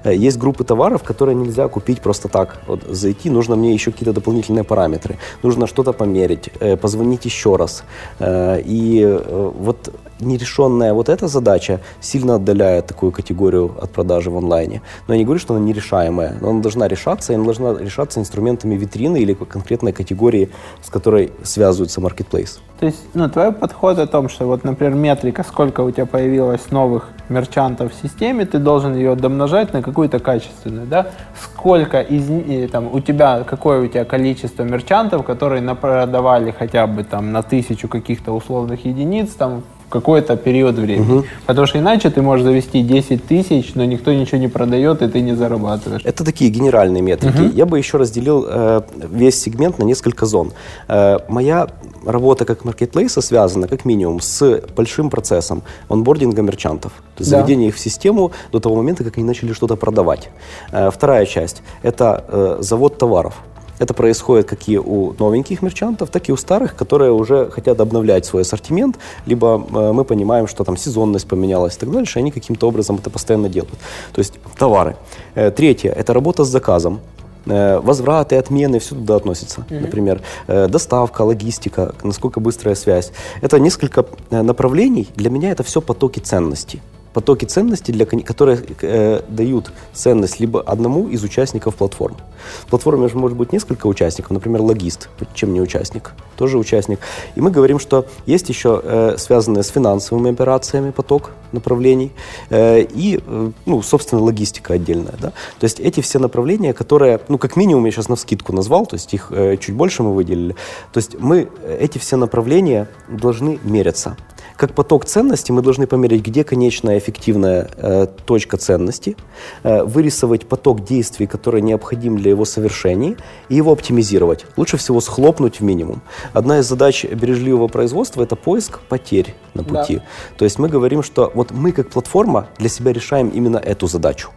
[0.05, 2.57] Э, есть группы товаров, которые нельзя купить просто так.
[2.67, 5.17] Вот зайти, нужно мне еще какие-то дополнительные параметры.
[5.43, 7.85] Нужно что-то померить, э, позвонить еще раз.
[8.19, 9.19] Э, и
[9.59, 14.83] вот нерешенная вот эта задача сильно отдаляет такую категорию от продажи в онлайне.
[15.09, 18.21] Но я не говорю, что она нерешаемая, но она должна решаться, и она должна решаться
[18.21, 20.51] инструментами витрины или конкретной категории,
[20.83, 22.61] с которой связывается маркетплейс.
[22.81, 26.71] То есть, ну, твой подход о том, что вот, например, метрика, сколько у тебя появилось
[26.71, 31.07] новых мерчантов в системе, ты должен ее домножать на какую-то качественную, да?
[31.43, 37.33] Сколько из там у тебя, какое у тебя количество мерчантов, которые продавали хотя бы там
[37.33, 41.19] на тысячу каких-то условных единиц там какой-то период времени.
[41.19, 41.25] Угу.
[41.47, 45.21] Потому что иначе ты можешь завести 10 тысяч, но никто ничего не продает, и ты
[45.21, 46.03] не зарабатываешь.
[46.05, 47.41] Это такие генеральные метрики.
[47.41, 47.53] Угу.
[47.55, 50.53] Я бы еще разделил э, весь сегмент на несколько зон.
[50.89, 51.69] Э, моя
[52.05, 56.93] работа как маркетплейса связана, как минимум, с большим процессом онбординга мерчантов.
[57.17, 57.39] То есть да.
[57.39, 60.31] заведение их в систему до того момента, как они начали что-то продавать.
[60.73, 63.35] Э, вторая часть– это э, завод товаров.
[63.79, 68.25] Это происходит как и у новеньких мерчантов, так и у старых, которые уже хотят обновлять
[68.25, 72.69] свой ассортимент, либо э, мы понимаем, что там сезонность поменялась и так дальше, они каким-то
[72.69, 73.79] образом это постоянно делают.
[74.13, 74.97] То есть товары.
[75.35, 77.01] Э, третье– это работа с заказом
[77.47, 79.61] э, возвраты, отмены, все туда относится.
[79.69, 79.81] Mm-hmm.
[79.81, 83.13] Например, доставка, логистика, насколько быстрая связь.
[83.43, 85.09] Это несколько направлений.
[85.17, 86.81] Для меня это все потоки ценностей
[87.17, 92.19] потоки ценностей, для, которые э, дают ценность либо одному из участников платформы.
[92.67, 96.99] В платформе же может быть несколько участников, например, логист, чем не участник, тоже участник.
[97.35, 102.13] И мы говорим, что есть еще э, связанные с финансовыми операциями поток направлений
[102.51, 105.15] э, и, э, ну, собственно, логистика отдельная.
[105.19, 105.31] Да?
[105.59, 108.97] То есть эти все направления, которые, ну, как минимум я сейчас на вскидку назвал, то
[108.97, 110.55] есть их э, чуть больше мы выделили.
[110.93, 114.19] То есть мы, э, эти все направления должны меряться.
[114.57, 119.17] Как поток ценностей мы должны померить, где конечная эффективная э, точка ценности,
[119.63, 123.17] э, вырисовать поток действий, который необходим для его совершения,
[123.51, 124.47] и его оптимизировать.
[124.57, 126.01] Лучше всего схлопнуть в минимум.
[126.33, 129.97] Одна из задач бережливого производства– это поиск потерь на пути.
[129.97, 130.03] Да.
[130.39, 134.31] То есть мы говорим, что вот мы как платформа для себя решаем именно эту задачу.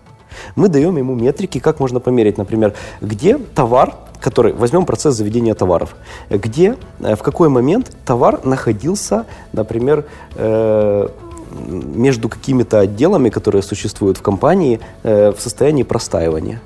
[0.56, 5.96] Мы даем ему метрики, как можно померить, например, где товар, который, возьмем процесс заведения товаров,
[6.30, 10.06] где, э, в какой момент товар находился, например,
[10.36, 11.08] э,
[11.96, 16.62] между какими-то отделами, которые существуют в компании, э, в состоянии простаивания.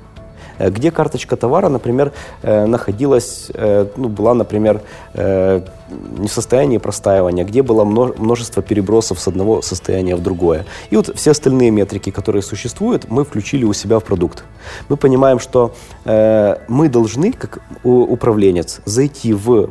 [0.58, 2.12] Э, где карточка товара, например,
[2.42, 4.82] э, находилась, э, ну, была, например,
[5.14, 10.64] не в состоянии простаивания, где было множество перебросов с одного состояния в другое.
[10.90, 14.44] И вот все остальные метрики, которые существуют, мы включили у себя в продукт.
[14.88, 15.72] Мы понимаем, что
[16.04, 19.68] мы должны, как управленец, зайти в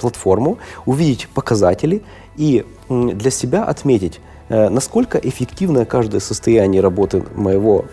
[0.00, 2.02] платформу, увидеть показатели
[2.36, 7.84] и для себя отметить, насколько эффективно каждое состояние работы моего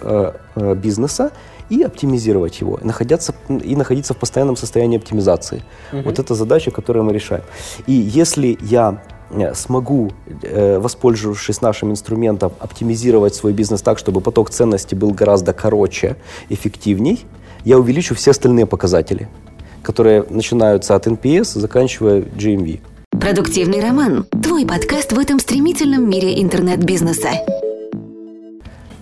[0.56, 1.32] бизнеса
[1.72, 5.64] и оптимизировать его, находиться, и находиться в постоянном состоянии оптимизации.
[5.94, 6.02] Угу.
[6.02, 7.44] Вот это задача, которую мы решаем.
[7.88, 10.12] И если я э, смогу,
[10.44, 16.18] э, воспользовавшись нашим инструментом, оптимизировать свой бизнес так, чтобы поток ценности был гораздо короче,
[16.50, 17.26] эффективней,
[17.64, 19.30] я увеличу все остальные показатели,
[19.82, 22.82] которые начинаются от NPS, заканчивая GMV.
[23.12, 24.26] Продуктивный роман.
[24.44, 27.30] Твой подкаст в этом стремительном мире интернет-бизнеса.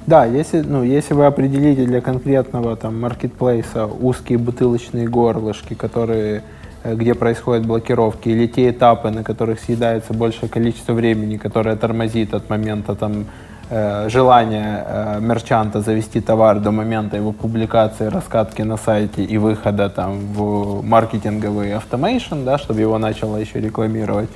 [0.10, 6.42] Да, если, ну, если вы определите для конкретного там маркетплейса узкие бутылочные горлышки, которые
[6.84, 12.34] э, где происходят блокировки, или те этапы, на которых съедается большее количество времени, которое тормозит
[12.34, 13.26] от момента там,
[13.70, 19.92] э, желания э, мерчанта завести товар до момента его публикации, раскатки на сайте и выхода
[19.92, 24.30] там, в маркетинговый автомейшн, да, чтобы его начало еще рекламировать,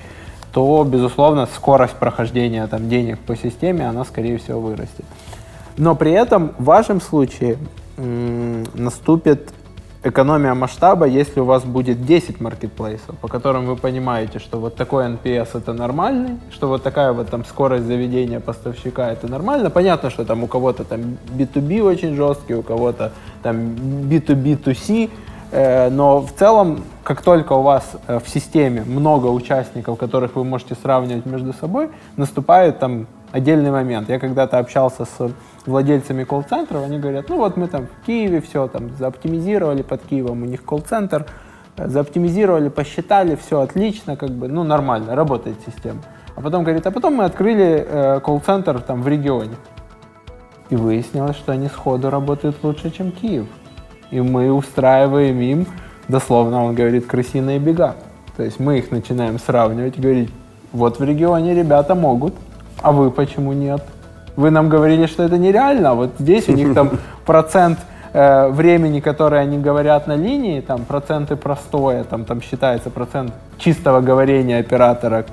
[0.51, 5.05] то, безусловно, скорость прохождения там, денег по системе, она, скорее всего, вырастет.
[5.77, 7.57] Но при этом в вашем случае
[7.97, 9.53] наступит
[10.03, 15.05] экономия масштаба, если у вас будет 10 маркетплейсов, по которым вы понимаете, что вот такой
[15.05, 19.69] NPS это нормальный, что вот такая вот там скорость заведения поставщика это нормально.
[19.69, 23.55] Понятно, что там у кого-то там B2B очень жесткий, у кого-то там
[24.09, 25.09] B2B2C,
[25.51, 30.43] э, но в целом, как только у вас э, в системе много участников, которых вы
[30.43, 34.09] можете сравнивать между собой, наступает там отдельный момент.
[34.09, 35.31] Я когда-то общался с
[35.65, 40.43] владельцами колл-центров, они говорят, ну вот мы там в Киеве все там зааптимизировали под Киевом,
[40.43, 41.25] у них колл-центр,
[41.77, 46.01] э, зааптимизировали, посчитали, все отлично, как бы, ну нормально, работает система.
[46.35, 49.55] А потом говорит, а потом мы открыли э, колл-центр там в регионе.
[50.69, 53.47] И выяснилось, что они сходу работают лучше, чем Киев.
[54.11, 55.65] И мы устраиваем им,
[56.07, 57.95] дословно он говорит, крысиные бега.
[58.37, 60.29] То есть мы их начинаем сравнивать и говорить,
[60.71, 62.33] вот в регионе ребята могут,
[62.81, 63.81] а вы почему нет?
[64.35, 66.91] Вы нам говорили, что это нереально, а вот здесь у них там
[67.25, 67.79] процент
[68.13, 74.01] э, времени, которое они говорят на линии, там проценты простое, там, там считается процент чистого
[74.01, 75.25] говорения оператора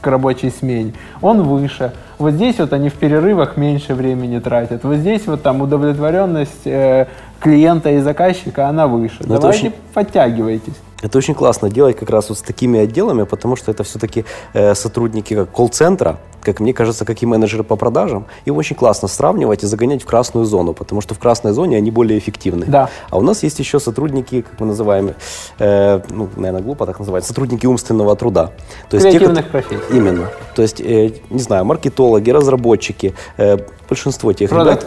[0.00, 1.92] к рабочей смене, он выше.
[2.18, 4.84] Вот здесь вот они в перерывах меньше времени тратят.
[4.84, 7.06] Вот здесь вот там удовлетворенность э,
[7.40, 9.16] клиента и заказчика, она выше.
[9.20, 9.76] Но ну, Давайте очень...
[9.94, 10.74] подтягивайтесь.
[11.02, 14.74] Это очень классно делать как раз вот с такими отделами, потому что это все-таки э,
[14.74, 19.62] сотрудники как колл-центра, как мне кажется, как и менеджеры по продажам, им очень классно сравнивать
[19.62, 22.66] и загонять в красную зону, потому что в красной зоне они более эффективны.
[22.66, 22.90] Да.
[23.10, 25.14] А у нас есть еще сотрудники, как мы называем,
[25.58, 28.50] э, ну, наверное, глупо так называть, сотрудники умственного труда.
[28.90, 29.82] То есть Креативных те, профессий.
[29.90, 30.30] Именно.
[30.54, 34.84] То есть, э, не знаю, маркетологи, разработчики, э, большинство тех Продукт ребят...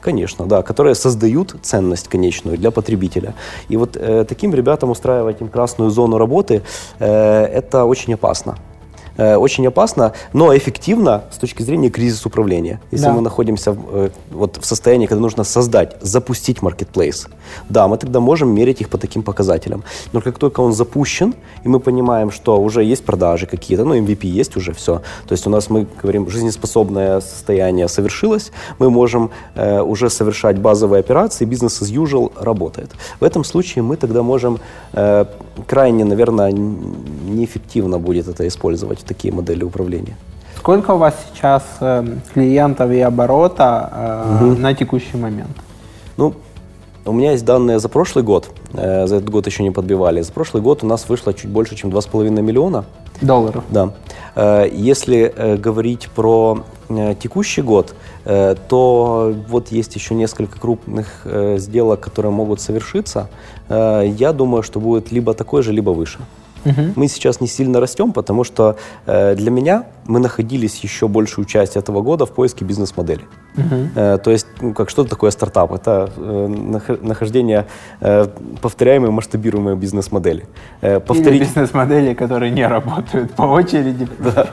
[0.00, 3.34] Конечно, да, которые создают ценность конечную для потребителя.
[3.70, 6.62] И вот э, таким ребятам устраивать им красную зону работы,
[6.98, 8.56] э, это очень опасно.
[9.18, 12.80] Э, очень опасно, но эффективно с точки зрения кризиса управления.
[12.92, 13.12] Если да.
[13.12, 17.26] мы находимся э, вот в состоянии, когда нужно создать, запустить маркетплейс,
[17.68, 19.82] да, мы тогда можем мерить их по таким показателям.
[20.12, 24.26] Но как только он запущен, и мы понимаем, что уже есть продажи какие-то, ну, MVP
[24.26, 29.80] есть уже все, то есть у нас, мы говорим, жизнеспособное состояние совершилось, мы можем э,
[29.80, 32.90] уже совершать базовые операции, бизнес as usual работает.
[33.20, 34.60] В этом случае мы тогда можем
[34.92, 35.24] э,
[35.66, 40.16] крайне, наверное, неэффективно будет это использовать такие модели управления.
[40.58, 44.60] Сколько у вас сейчас э, клиентов и оборота угу.
[44.60, 45.56] на текущий момент?
[46.16, 46.34] Ну,
[47.04, 48.50] у меня есть данные за прошлый год.
[48.74, 50.20] Э, за этот год еще не подбивали.
[50.20, 52.84] За прошлый год у нас вышло чуть больше, чем 2,5 миллиона.
[53.20, 53.64] Долларов?
[53.70, 53.94] Да.
[54.72, 56.62] Если говорить про
[57.20, 57.94] текущий год,
[58.24, 63.28] то вот есть еще несколько крупных сделок, которые могут совершиться.
[63.68, 66.20] Я думаю, что будет либо такой же, либо выше.
[66.68, 66.92] Угу.
[66.96, 68.76] Мы сейчас не сильно растем, потому что
[69.06, 73.22] э, для меня мы находились еще большую часть этого года в поиске бизнес-модели.
[73.56, 73.76] Угу.
[73.96, 75.72] Э, то есть, ну, как что такое стартап?
[75.72, 77.66] Это э, нахождение
[78.00, 78.26] э,
[78.60, 80.46] повторяемой, масштабируемой бизнес-модели.
[80.80, 81.40] Э, повторить...
[81.40, 84.08] Или бизнес-модели, которые не работают по очереди.
[84.18, 84.50] Да.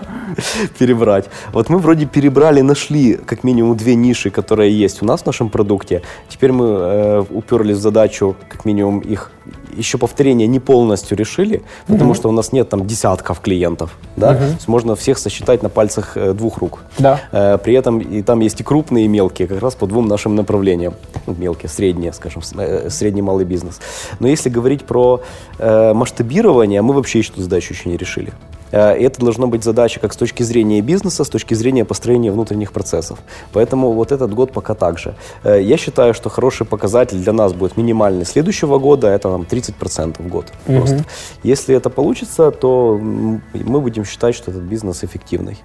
[0.79, 1.25] Перебрать.
[1.51, 5.49] Вот мы вроде перебрали, нашли как минимум две ниши, которые есть у нас в нашем
[5.49, 6.01] продукте.
[6.29, 9.31] Теперь мы э, уперлись в задачу как минимум их
[9.75, 12.15] еще повторение не полностью решили, потому угу.
[12.15, 14.37] что у нас нет там десятков клиентов, да, угу.
[14.37, 16.83] то есть можно всех сосчитать на пальцах э, двух рук.
[16.97, 17.21] Да.
[17.31, 20.35] Э, при этом и там есть и крупные, и мелкие, как раз по двум нашим
[20.35, 20.93] направлениям.
[21.27, 23.79] Ну, мелкие, средние, скажем, э, средний малый бизнес.
[24.19, 25.21] Но если говорить про
[25.57, 28.33] э, масштабирование, мы вообще еще эту задачу еще не решили.
[28.71, 32.71] Э, это должно быть задача как с точки зрения бизнеса, с точки зрения построения внутренних
[32.71, 33.19] процессов.
[33.53, 35.15] Поэтому вот этот год пока так же.
[35.43, 40.21] Э, я считаю, что хороший показатель для нас будет минимальный следующего года, это там 30%
[40.21, 40.77] в год угу.
[40.77, 41.05] просто.
[41.43, 45.57] Если это получится, то мы будем считать, что этот бизнес эффективный.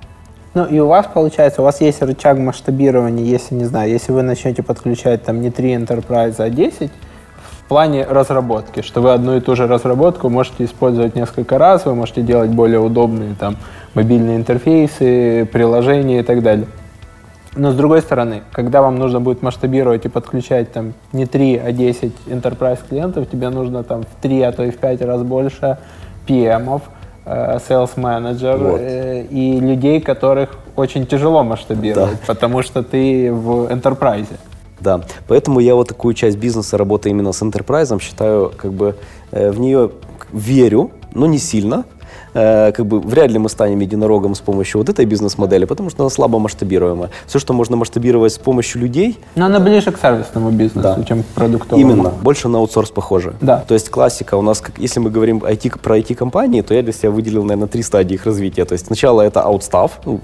[0.53, 4.23] Ну и у вас получается, у вас есть рычаг масштабирования, если, не знаю, если вы
[4.23, 6.91] начнете подключать там не 3 enterprise, а 10,
[7.71, 12.21] плане разработки, что вы одну и ту же разработку можете использовать несколько раз, вы можете
[12.21, 13.57] делать более удобные там
[13.95, 16.67] мобильные интерфейсы, приложения и так далее.
[17.55, 21.71] Но с другой стороны, когда вам нужно будет масштабировать и подключать там не 3, а
[21.71, 25.79] 10 enterprise клиентов, тебе нужно там в 3, а то и в 5 раз больше
[26.27, 26.83] PM,
[27.25, 28.81] э, sales manager вот.
[28.81, 32.19] э, и людей, которых очень тяжело масштабировать, да.
[32.27, 34.27] потому что ты в enterprise.
[34.81, 38.97] Да, поэтому я вот такую часть бизнеса, работы именно с enterprise, считаю, как бы
[39.31, 39.91] э, в нее
[40.33, 41.85] верю, но не сильно,
[42.35, 46.03] э, как бы вряд ли мы станем единорогом с помощью вот этой бизнес-модели, потому что
[46.03, 47.11] она слабо масштабируемая.
[47.27, 49.19] Все, что можно масштабировать с помощью людей...
[49.35, 51.05] Но она ближе к сервисному бизнесу, да.
[51.05, 51.81] чем к продуктовому.
[51.81, 53.35] Именно, больше на аутсорс похоже.
[53.41, 53.65] Да.
[53.67, 56.93] То есть классика у нас, как, если мы говорим IT, про IT-компании, то я для
[56.93, 58.65] себя выделил, наверное, три стадии их развития.
[58.65, 60.21] То есть сначала это аутстав, ну,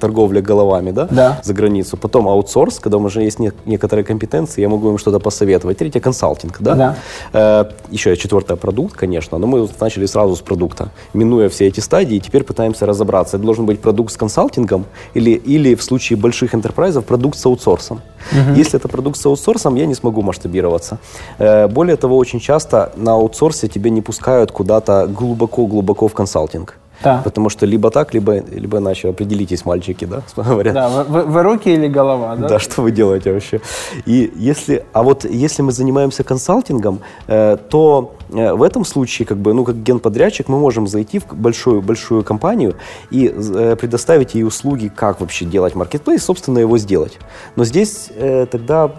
[0.00, 1.96] торговля головами, да, да, за границу.
[1.96, 5.78] Потом аутсорс, когда уже есть не, некоторые компетенции, я могу им что-то посоветовать.
[5.78, 6.74] Третье консалтинг, да.
[6.74, 6.96] да.
[7.32, 12.18] Э, еще четвертое продукт, конечно, но мы начали сразу с продукта, минуя все эти стадии,
[12.18, 17.00] теперь пытаемся разобраться, это должен быть продукт с консалтингом или, или в случае больших enterprise
[17.02, 18.00] продукт с аутсорсом.
[18.32, 18.58] Угу.
[18.58, 20.98] Если это продукт с аутсорсом, я не смогу масштабироваться.
[21.38, 26.76] Э, более того, очень часто на аутсорсе тебе не пускают куда-то глубоко-глубоко в консалтинг.
[27.02, 27.20] Да.
[27.24, 29.08] Потому что либо так, либо, либо иначе.
[29.08, 30.74] Определитесь, мальчики, да, говорят.
[30.74, 32.48] Да, вы, вы руки или голова, да?
[32.48, 33.60] Да, что вы делаете вообще?
[34.06, 39.38] И если, а вот если мы занимаемся консалтингом, э, то э, в этом случае, как
[39.38, 42.74] бы, ну, как генподрядчик, мы можем зайти в большую, большую компанию
[43.10, 47.18] и э, предоставить ей услуги, как вообще делать маркетплейс, собственно, его сделать.
[47.56, 48.90] Но здесь э, тогда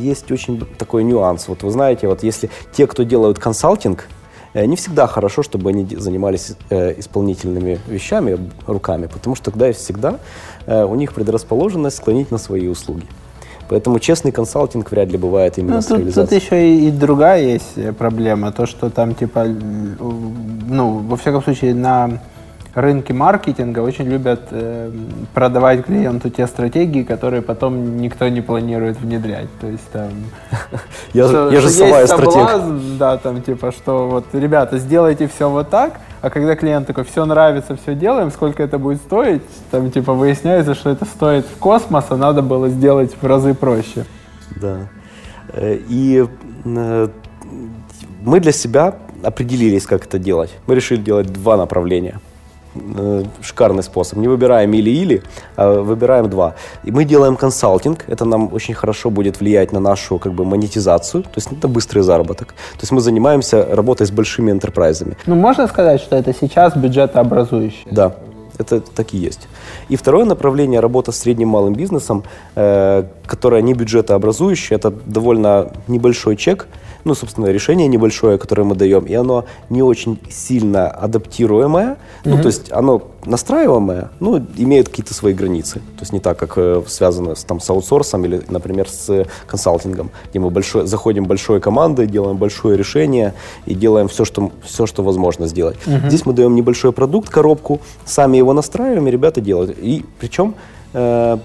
[0.00, 1.48] есть очень такой нюанс.
[1.48, 4.08] Вот вы знаете, вот если те, кто делают консалтинг,
[4.66, 10.18] не всегда хорошо, чтобы они занимались э, исполнительными вещами, руками, потому что тогда и всегда
[10.66, 13.06] э, у них предрасположенность склонить на свои услуги.
[13.68, 17.42] Поэтому честный консалтинг вряд ли бывает именно ну, с тут, тут еще и, и другая
[17.42, 22.20] есть проблема, то, что там типа, ну, во всяком случае, на
[22.80, 24.90] рынке маркетинга очень любят э,
[25.34, 29.48] продавать клиенту те стратегии, которые потом никто не планирует внедрять.
[29.60, 30.10] То есть там...
[31.12, 32.98] Я, что, я же сама стратег.
[32.98, 37.24] Да, там типа, что вот, ребята, сделайте все вот так, а когда клиент такой, все
[37.24, 42.06] нравится, все делаем, сколько это будет стоить, там типа выясняется, что это стоит в космос,
[42.08, 44.04] а надо было сделать в разы проще.
[44.56, 44.88] Да.
[45.52, 46.26] Э, и
[46.64, 47.08] э,
[48.24, 50.50] мы для себя определились, как это делать.
[50.66, 52.20] Мы решили делать два направления.
[52.74, 54.18] Э, шикарный способ.
[54.18, 55.22] Не выбираем или-или,
[55.56, 56.54] а выбираем два.
[56.84, 58.04] И мы делаем консалтинг.
[58.08, 61.22] Это нам очень хорошо будет влиять на нашу как бы монетизацию.
[61.22, 62.48] То есть это быстрый заработок.
[62.48, 65.16] То есть мы занимаемся работой с большими энтерпрайзами.
[65.26, 67.88] Ну, можно сказать, что это сейчас бюджетообразующее?
[67.90, 68.12] Да.
[68.58, 69.48] Это так и есть.
[69.88, 72.24] И второе направление работа с средним малым бизнесом,
[72.56, 76.66] э, которое не бюджетообразующее, это довольно небольшой чек,
[77.04, 81.96] ну, собственно, решение небольшое, которое мы даем, и оно не очень сильно адаптируемое, mm-hmm.
[82.24, 85.74] ну, то есть оно настраиваемое, но имеет какие-то свои границы.
[85.74, 90.10] То есть не так, как э, связано с, там, с аутсорсом или, например, с консалтингом,
[90.30, 93.34] где мы большой, заходим большой командой, делаем большое решение
[93.66, 95.76] и делаем все, что, все, что возможно сделать.
[95.86, 96.08] Mm-hmm.
[96.08, 99.76] Здесь мы даем небольшой продукт, коробку, сами его настраиваем, и ребята делают.
[99.78, 100.54] И причем
[100.92, 101.38] э,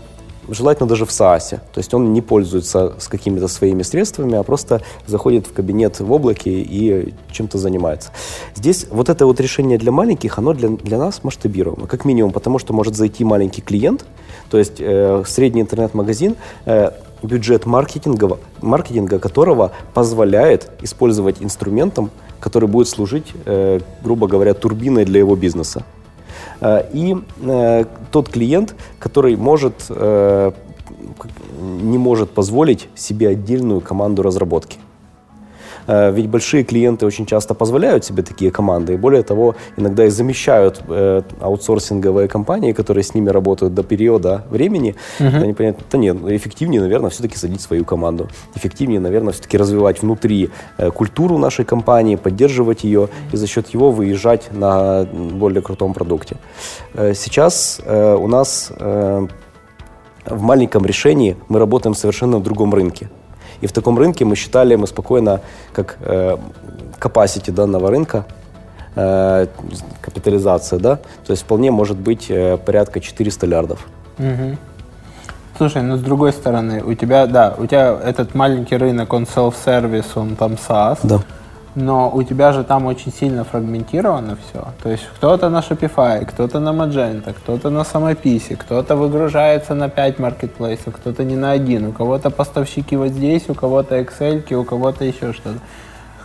[0.50, 1.60] желательно даже в SaaS.
[1.74, 6.12] То есть он не пользуется с какими-то своими средствами, а просто заходит в кабинет в
[6.12, 8.12] облаке и чем-то занимается.
[8.56, 12.60] Здесь вот это вот решение для маленьких, оно для, для нас масштабируемо, как минимум, потому
[12.60, 14.06] что может зайти маленький клиент,
[14.50, 16.36] то есть э, средний интернет-магазин,
[16.66, 16.92] э,
[17.24, 25.20] бюджет маркетинга, маркетинга которого позволяет использовать инструментом, который будет служить, э, грубо говоря, турбиной для
[25.20, 25.84] его бизнеса.
[26.64, 30.52] Э, и э, тот клиент, который может, э,
[31.60, 34.78] не может позволить себе отдельную команду разработки.
[35.88, 40.10] Э, ведь большие клиенты очень часто позволяют себе такие команды, и более того, иногда и
[40.10, 44.96] замещают э, аутсорсинговые компании, которые с ними работают до периода времени.
[45.20, 45.44] Uh-huh.
[45.44, 48.30] Они понимают, да нет, ну, эффективнее, наверное, все-таки садить свою команду.
[48.56, 53.92] Эффективнее, наверное, все-таки развивать внутри э, культуру нашей компании, поддерживать ее и за счет его
[53.92, 56.38] выезжать на более крутом продукте.
[56.94, 58.72] Сейчас у нас
[60.26, 63.10] в маленьком решении мы работаем совершенно в другом рынке.
[63.64, 65.40] И в таком рынке мы считали, мы спокойно,
[65.72, 66.38] как э,
[67.00, 68.26] capacity данного рынка,
[68.96, 69.48] э,
[70.02, 73.88] капитализация, да, то есть вполне может быть э, порядка 400 лярдов.
[74.20, 74.58] Угу.
[75.58, 80.12] Слушай, ну с другой стороны, у тебя, да, у тебя этот маленький рынок, он self-service,
[80.16, 81.00] он там SaaS.
[81.04, 81.22] Да
[81.76, 84.68] но у тебя же там очень сильно фрагментировано все.
[84.82, 90.20] То есть кто-то на Shopify, кто-то на Magento, кто-то на самописи, кто-то выгружается на 5
[90.20, 95.04] маркетплейсов, кто-то не на один, у кого-то поставщики вот здесь, у кого-то Excel, у кого-то
[95.04, 95.60] еще что-то.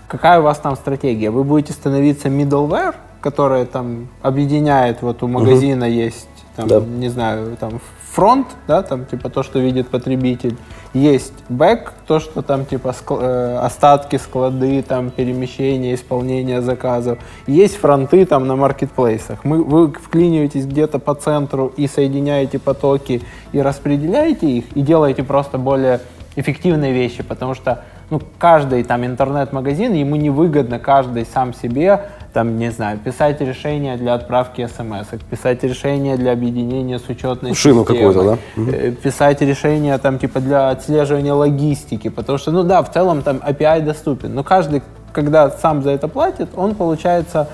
[0.07, 1.31] Какая у вас там стратегия?
[1.31, 5.95] Вы будете становиться middleware, которая там объединяет, вот у магазина угу.
[5.95, 6.81] есть, там, да.
[6.81, 7.81] не знаю, там
[8.11, 10.57] фронт, да, там типа то, что видит потребитель,
[10.95, 17.77] есть бэк, то, что там типа ск- э, остатки, склады, там перемещение, исполнение заказов, есть
[17.77, 19.45] фронты там на маркетплейсах.
[19.45, 25.59] Мы, вы вклиниваетесь где-то по центру и соединяете потоки и распределяете их и делаете просто
[25.59, 26.01] более
[26.37, 32.71] эффективные вещи, потому что ну, каждый там интернет-магазин, ему невыгодно каждый сам себе там, не
[32.71, 38.39] знаю, писать решения для отправки смс, писать решения для объединения с учетной Шину какую-то, да?
[38.57, 43.39] Э, писать решения там типа для отслеживания логистики, потому что, ну да, в целом там
[43.39, 44.83] API доступен, но каждый,
[45.13, 47.49] когда сам за это платит, он получается,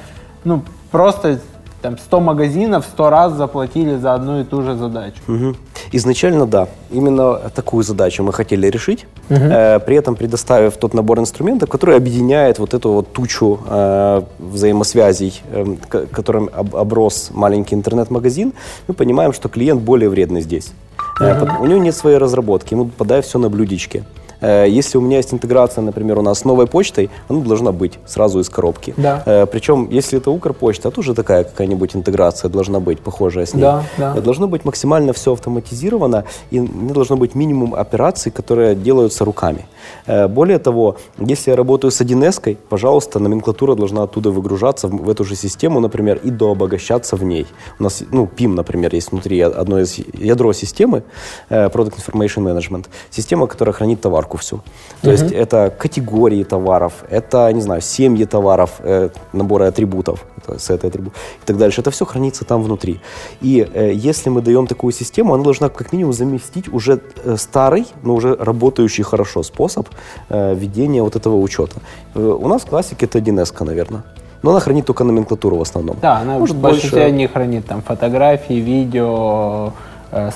[0.44, 1.38] ну, просто
[1.84, 5.16] там 100 магазинов 100 раз заплатили за одну и ту же задачу.
[5.28, 5.54] Угу.
[5.92, 9.38] Изначально, да, именно такую задачу мы хотели решить, угу.
[9.38, 15.42] э, при этом предоставив тот набор инструментов, который объединяет вот эту вот тучу э, взаимосвязей,
[15.52, 18.54] э, которым об, оброс маленький интернет-магазин,
[18.88, 20.72] мы понимаем, что клиент более вредный здесь.
[21.20, 21.24] Угу.
[21.24, 24.04] Э, у него нет своей разработки, ему попадает все на блюдечке.
[24.44, 27.98] Э, если у меня есть интеграция, например, у нас с новой почтой, она должна быть
[28.06, 28.94] сразу из коробки.
[28.96, 29.22] Да.
[29.26, 33.62] Э, Причем, если это Укрпочта, тоже такая какая-нибудь интеграция должна быть, похожая с ней.
[33.62, 34.14] Да, да.
[34.16, 39.66] Э, должно быть максимально все автоматизировано, и не должно быть минимум операций, которые делаются руками.
[40.06, 45.36] Более того, если я работаю с 1С, пожалуйста, номенклатура должна оттуда выгружаться в, эту же
[45.36, 47.46] систему, например, и дообогащаться в ней.
[47.78, 51.02] У нас, ну, PIM, например, есть внутри одной из ядро системы,
[51.50, 54.60] Product Information Management, система, которая хранит товарку упаковку всю.
[55.02, 55.12] То uh-huh.
[55.12, 61.18] есть это категории товаров, это, не знаю, семьи товаров, э, наборы атрибутов, это, сеты атрибутов
[61.42, 61.80] и так дальше.
[61.80, 63.00] Это все хранится там внутри.
[63.42, 67.86] И э, если мы даем такую систему, она должна как минимум заместить уже э, старый,
[68.02, 69.86] но уже работающий хорошо способ
[70.28, 71.76] э, ведения вот этого учета.
[72.14, 74.02] Э, у нас в классике это 1С, наверное.
[74.42, 75.96] Но она хранит только номенклатуру в основном.
[76.02, 77.16] Да, она Может, в большинстве больше...
[77.16, 79.72] не хранит там фотографии, видео,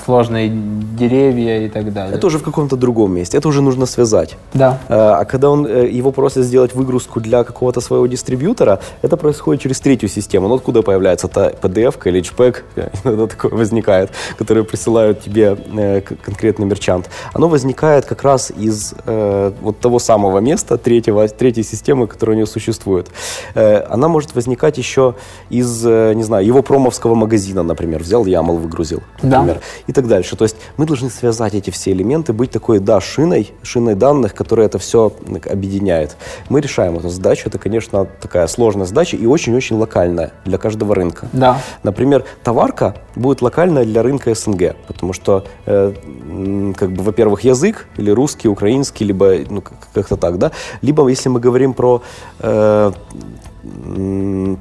[0.05, 2.17] сложные деревья и так далее.
[2.17, 4.37] Это уже в каком-то другом месте, это уже нужно связать.
[4.53, 4.79] Да.
[4.89, 9.61] Э, а когда он, э, его просят сделать выгрузку для какого-то своего дистрибьютора, это происходит
[9.61, 10.47] через третью систему.
[10.47, 12.55] Ну, откуда появляется та PDF или HPEG,
[13.03, 15.55] иногда такое возникает, которые присылают тебе
[16.25, 17.09] конкретный мерчант.
[17.33, 22.47] Оно возникает как раз из вот того самого места, третьего, третьей системы, которая у него
[22.47, 23.07] существует.
[23.55, 25.15] Она может возникать еще
[25.49, 28.03] из, не знаю, его промовского магазина, например.
[28.03, 29.55] Взял YAML, выгрузил, например.
[29.55, 30.35] Да и так дальше.
[30.35, 34.67] То есть мы должны связать эти все элементы, быть такой, да, шиной, шиной данных, которая
[34.67, 35.11] это все
[35.49, 36.17] объединяет.
[36.49, 37.43] Мы решаем эту задачу.
[37.47, 41.27] Это, конечно, такая сложная задача и очень-очень локальная для каждого рынка.
[41.33, 41.61] Да.
[41.83, 45.93] Например, товарка будет локальная для рынка СНГ, потому что, э,
[46.75, 49.63] как бы, во-первых, язык или русский, украинский, либо ну,
[49.93, 50.51] как-то так, да.
[50.81, 52.01] Либо, если мы говорим про
[52.39, 52.91] э,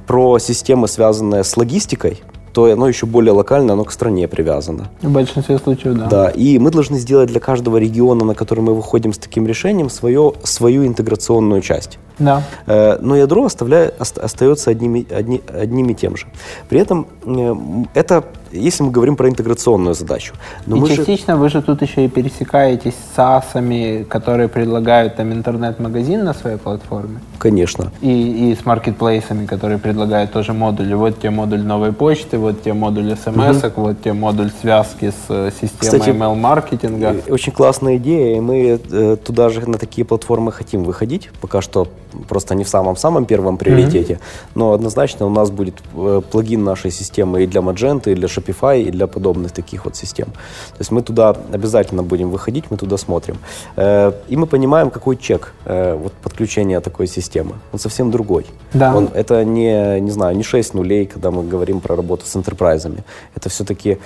[0.06, 2.22] про системы, связанные с логистикой,
[2.58, 4.88] то оно еще более локально, оно к стране привязано.
[5.00, 6.06] В большинстве случаев, да.
[6.06, 9.88] Да, и мы должны сделать для каждого региона, на который мы выходим с таким решением,
[9.88, 12.00] свое, свою интеграционную часть.
[12.18, 12.42] Да.
[12.66, 16.26] Э, но ядро оставляет, остается одними, одни, одним и тем же.
[16.68, 17.54] При этом э,
[17.94, 20.34] это, если мы говорим про интеграционную задачу.
[20.66, 21.40] Но и частично же...
[21.40, 27.20] вы же тут еще и пересекаетесь с SaaS, которые предлагают там интернет-магазин на своей платформе.
[27.38, 27.92] Конечно.
[28.00, 30.94] И, и с маркетплейсами, которые предлагают тоже модули.
[30.94, 33.82] Вот те модуль новой почты, вот те модуль смс, угу.
[33.82, 37.16] вот те модуль связки с э, системой Кстати, email-маркетинга.
[37.28, 38.78] Очень классная идея, и мы
[39.24, 41.30] туда же на такие платформы хотим выходить.
[41.40, 41.88] Пока что
[42.28, 44.50] просто не в самом-самом первом приоритете, mm-hmm.
[44.54, 48.82] но однозначно у нас будет э, плагин нашей системы и для Magento, и для Shopify,
[48.82, 50.26] и для подобных таких вот систем.
[50.26, 53.36] То есть мы туда обязательно будем выходить, мы туда смотрим.
[53.76, 57.52] Э, и мы понимаем, какой чек э, вот подключения такой системы.
[57.72, 58.46] Он совсем другой.
[58.74, 58.96] Да.
[58.96, 63.04] Он, это не, не знаю, не 6 нулей, когда мы говорим про работу с энтерпрайзами.
[63.34, 63.98] Это все-таки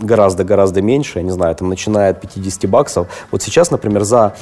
[0.00, 3.06] гораздо-гораздо меньше, я не знаю, там начиная от 50 баксов.
[3.30, 4.34] Вот сейчас, например, за,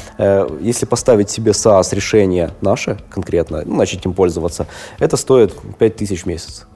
[0.61, 4.67] если поставить себе SaaS решение наше конкретно, ну, начать им пользоваться,
[4.99, 6.67] это стоит 5000 в месяц.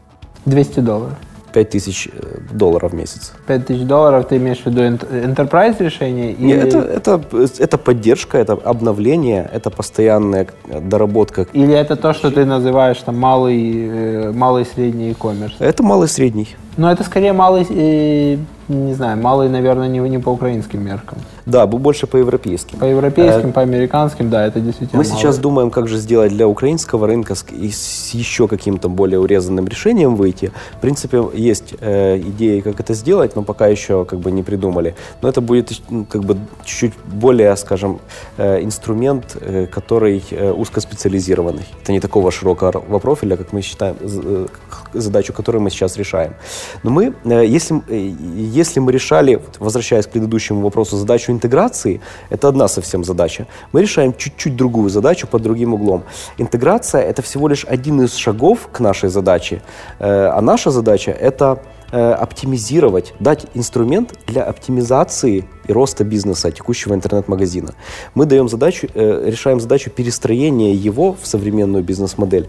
[0.44, 1.14] 200 долларов.
[1.52, 3.32] 5000 э, долларов в месяц.
[3.46, 6.32] 5000 долларов ты имеешь в виду enterprise решение?
[6.32, 6.46] Или...
[6.46, 11.46] Нет, это, это, это поддержка, это обновление, это постоянная доработка.
[11.54, 15.54] Или это то, что ты называешь там малый, э, малый средний e-commerce?
[15.58, 16.56] Это малый средний.
[16.76, 18.36] Но это скорее малый, э,
[18.68, 21.18] не знаю, малый, наверное, не, не по украинским меркам.
[21.46, 22.78] Да, больше по европейским.
[22.78, 25.18] По европейским, э, по американским, да, это действительно Мы малый.
[25.18, 29.68] сейчас думаем, как же сделать для украинского рынка с, и с еще каким-то более урезанным
[29.68, 30.50] решением выйти.
[30.78, 34.96] В принципе, есть э, идеи, как это сделать, но пока еще как бы не придумали.
[35.22, 38.00] Но это будет ну, как бы чуть-чуть более, скажем,
[38.36, 41.64] э, инструмент, э, который э, узкоспециализированный.
[41.82, 44.46] Это не такого широкого профиля, как мы считаем, э,
[44.94, 46.34] задачу, которую мы сейчас решаем.
[46.82, 52.00] Но мы, э, если, э, если мы решали, возвращаясь к предыдущему вопросу, задачу интеграции,
[52.30, 53.46] это одна совсем задача.
[53.72, 56.02] Мы решаем чуть-чуть другую задачу под другим углом.
[56.38, 59.62] Интеграция– это всего лишь один из шагов к нашей задаче,
[59.98, 61.58] э, а наша задача– это
[61.92, 67.74] оптимизировать, дать инструмент для оптимизации и роста бизнеса текущего интернет-магазина.
[68.14, 72.48] Мы даем задачу, решаем задачу перестроения его в современную бизнес-модель.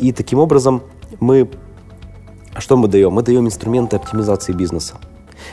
[0.00, 0.82] И таким образом
[1.20, 1.48] мы
[2.58, 3.12] что мы даем?
[3.12, 4.94] Мы даем инструменты оптимизации бизнеса.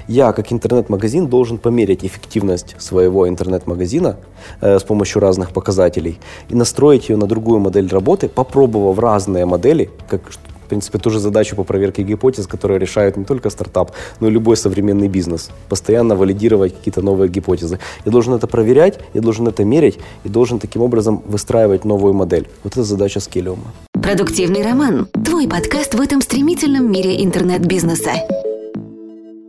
[0.08, 4.18] Я, как интернет-магазин, должен померить эффективность своего интернет-магазина
[4.62, 6.20] э, с помощью разных показателей
[6.50, 10.22] и настроить ее на другую модель работы, попробовав разные модели, как
[10.68, 14.32] в принципе, ту же задачу по проверке гипотез, которая решает не только стартап, но и
[14.32, 15.50] любой современный бизнес.
[15.70, 17.80] Постоянно валидировать какие-то новые гипотезы.
[18.04, 22.50] Я должен это проверять, я должен это мерить и должен таким образом выстраивать новую модель.
[22.66, 23.72] Вот это задача скеллиума.
[24.08, 25.08] Продуктивный роман.
[25.26, 28.12] Твой подкаст в этом стремительном мире интернет-бизнеса.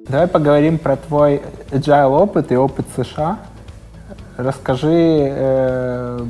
[0.09, 3.39] Давай поговорим про твой agile опыт и опыт США.
[4.37, 6.27] Расскажи э,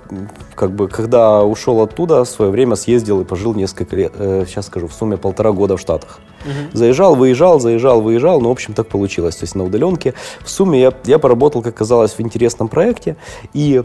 [0.55, 4.67] как бы, когда ушел оттуда, в свое время съездил и пожил несколько лет, э, сейчас
[4.67, 6.21] скажу, в сумме полтора года в Штатах.
[6.45, 6.79] Угу.
[6.79, 9.37] Заезжал, выезжал, заезжал, выезжал, но, в общем, так получилось.
[9.37, 10.15] То есть на удаленке.
[10.45, 13.17] В сумме я, я поработал, как казалось, в интересном проекте.
[13.53, 13.83] И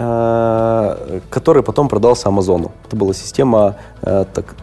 [0.00, 2.70] Э, который потом продался Амазону.
[2.86, 4.54] Это была система э, так,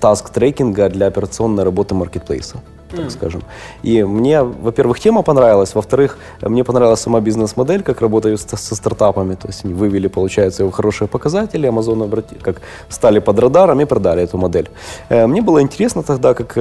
[0.00, 3.10] таск-трекинга для операционной работы маркетплейса так мм.
[3.10, 3.42] скажем.
[3.82, 9.48] И мне, во-первых, тема понравилась, во-вторых, мне понравилась сама бизнес-модель, как работают со стартапами, то
[9.48, 14.22] есть они вывели, получается, его хорошие показатели, Amazon обрати, как стали под радаром и продали
[14.22, 14.68] эту модель.
[15.08, 16.56] Э, мне было интересно тогда, как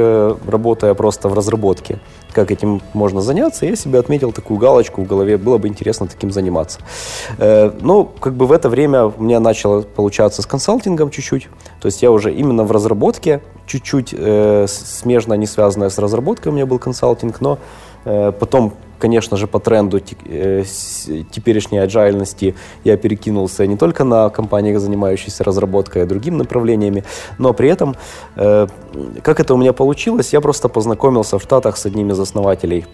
[0.48, 2.00] работая просто в разработке,
[2.34, 6.32] как этим можно заняться, я себе отметил такую галочку в голове, было бы интересно таким
[6.32, 6.80] заниматься.
[7.38, 11.48] Э, ну, как бы в это время у меня начало получаться с консалтингом чуть-чуть,
[11.82, 16.56] то есть я уже именно в разработке, чуть-чуть э, смежно, не связанная с разработкой у
[16.56, 17.60] меня был консалтинг, но
[18.06, 20.64] э, потом конечно же, по тренду э,
[21.32, 27.04] теперешней agile я перекинулся не только на компании, занимающиеся разработкой, а другими направлениями,
[27.38, 27.96] но при этом,
[28.36, 28.68] э,
[29.24, 32.86] как это у меня получилось, я просто познакомился в Штатах с одним из основателей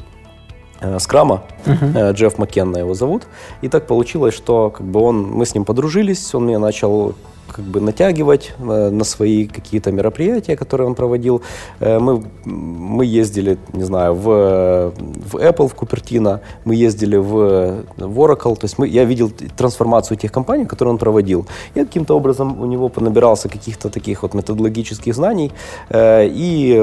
[0.81, 2.13] э, скрама, uh-huh.
[2.13, 3.23] Джефф Маккенна его зовут.
[3.61, 7.15] И так получилось, что как бы он, мы с ним подружились, он меня начал
[7.55, 11.41] как бы натягивать э, на свои какие-то мероприятия, которые он проводил.
[11.79, 14.91] Э, мы, мы ездили, не знаю, в,
[15.31, 20.17] в Apple, в Купертино, мы ездили в, в Oracle, то есть мы, я видел трансформацию
[20.17, 21.45] тех компаний, которые он проводил.
[21.75, 25.51] Я каким-то образом у него понабирался каких-то таких вот методологических знаний
[25.89, 26.73] э, и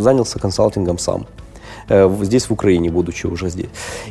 [0.00, 1.26] занялся консалтингом сам.
[1.88, 3.68] Э, здесь, в Украине, будучи уже здесь.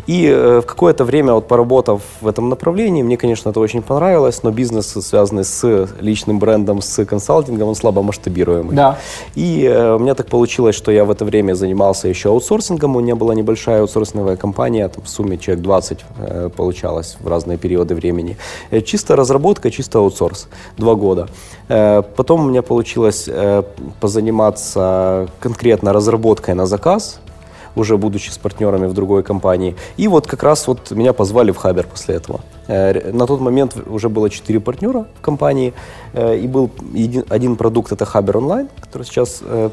[0.07, 4.43] И э, в какое-то время, вот поработав в этом направлении, мне, конечно, это очень понравилось,
[4.43, 8.76] но бизнес, связанный с личным брендом, с консалтингом, он слабо масштабируемый.
[8.76, 8.97] Да.
[9.36, 12.99] И э, у меня так получилось, что я в это время занимался еще аутсорсингом, у
[12.99, 15.99] меня была небольшая аутсорсинговая компания, там в сумме человек 20
[16.55, 18.38] получалось в разные периоды времени.
[18.86, 20.47] Чисто разработка, чисто аутсорс.
[20.78, 21.28] Два года.
[21.67, 23.30] Потом у меня получилось
[23.99, 27.19] позаниматься конкретно разработкой на заказ,
[27.76, 29.76] уже будучи с партнерами в другой компании.
[29.97, 32.41] И вот как раз вот меня позвали в Хабер после этого.
[32.67, 35.74] Э, на тот момент уже было четыре партнера в компании,
[36.13, 36.69] э, и был
[37.30, 39.69] один продукт, это Хабер онлайн, который сейчас э,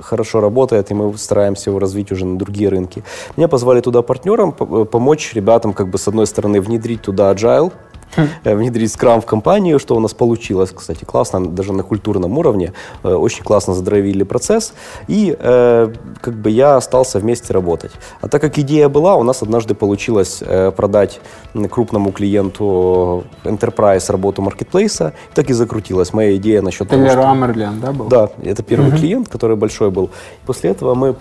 [0.00, 3.02] хорошо работает, и мы стараемся его развить уже на другие рынки.
[3.36, 7.72] Меня позвали туда партнером, помочь ребятам, как бы с одной стороны, внедрить туда agile,
[8.44, 13.08] внедрить скрам в компанию, что у нас получилось, кстати, классно, даже на культурном уровне, э,
[13.08, 14.74] очень классно задровили процесс,
[15.08, 17.92] и э, как бы я остался вместе работать.
[18.20, 20.42] А так как идея была, у нас однажды получилось
[20.76, 21.20] продать
[21.70, 27.30] крупному клиенту Enterprise работу маркетплейса, так и закрутилась моя идея насчет того, что...
[27.30, 28.06] Амерлен, да, был?
[28.08, 30.10] Да, это первый uh клиент, который большой был.
[30.46, 31.14] После этого мы Э,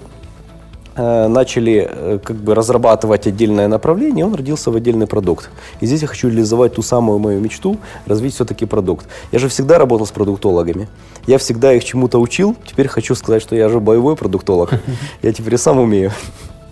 [0.96, 5.50] начали э, как бы разрабатывать отдельное направление, он родился в отдельный продукт.
[5.82, 9.08] И здесь я хочу реализовать ту самую мою мечту, развить все-таки продукт.
[9.32, 10.88] Я же всегда работал с продуктологами.
[11.28, 12.56] Я всегда их чему-то учил.
[12.66, 14.72] Теперь хочу сказать, что я же боевой продуктолог.
[15.22, 16.12] Я теперь сам умею.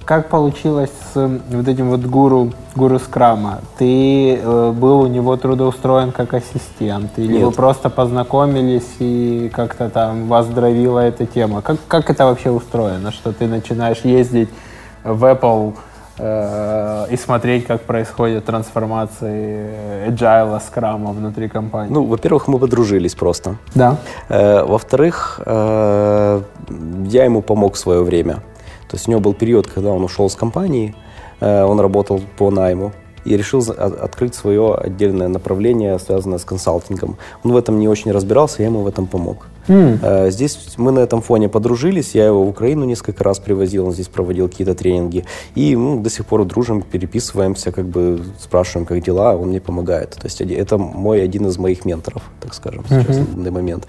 [0.08, 1.18] Как получилось с
[1.50, 3.60] вот этим вот гуру, гуру скрама?
[3.78, 7.12] Ты э, был у него трудоустроен как ассистент?
[7.18, 7.44] Или Нет.
[7.44, 11.62] вы просто познакомились и как-то там вас дровила эта тема?
[11.62, 14.48] Как, как это вообще устроено, что ты начинаешь ездить
[15.04, 15.74] в Apple
[16.20, 21.92] э, и смотреть, как происходят трансформации agile, скрама внутри компании?
[21.94, 23.58] Ну, во-первых, мы подружились просто.
[23.76, 23.98] Да.
[24.30, 26.42] Э, во-вторых, э,
[27.08, 28.38] я ему помог в свое время.
[28.90, 30.96] То есть у него был период, когда он ушел с компании,
[31.40, 32.94] э, он работал по найму
[33.26, 37.18] и решил открыть свое отдельное направление, связанное с консалтингом.
[37.44, 39.48] Он в этом не очень разбирался, я ему в этом помог.
[39.68, 40.32] Mm.
[40.32, 44.08] Здесь мы на этом фоне подружились, я его в Украину несколько раз привозил, он здесь
[44.08, 49.36] проводил какие-то тренинги, и ну, до сих пор дружим, переписываемся, как бы спрашиваем, как дела,
[49.36, 50.12] он мне помогает.
[50.12, 53.30] То есть это мой один из моих менторов, так скажем, сейчас mm-hmm.
[53.30, 53.88] на данный момент.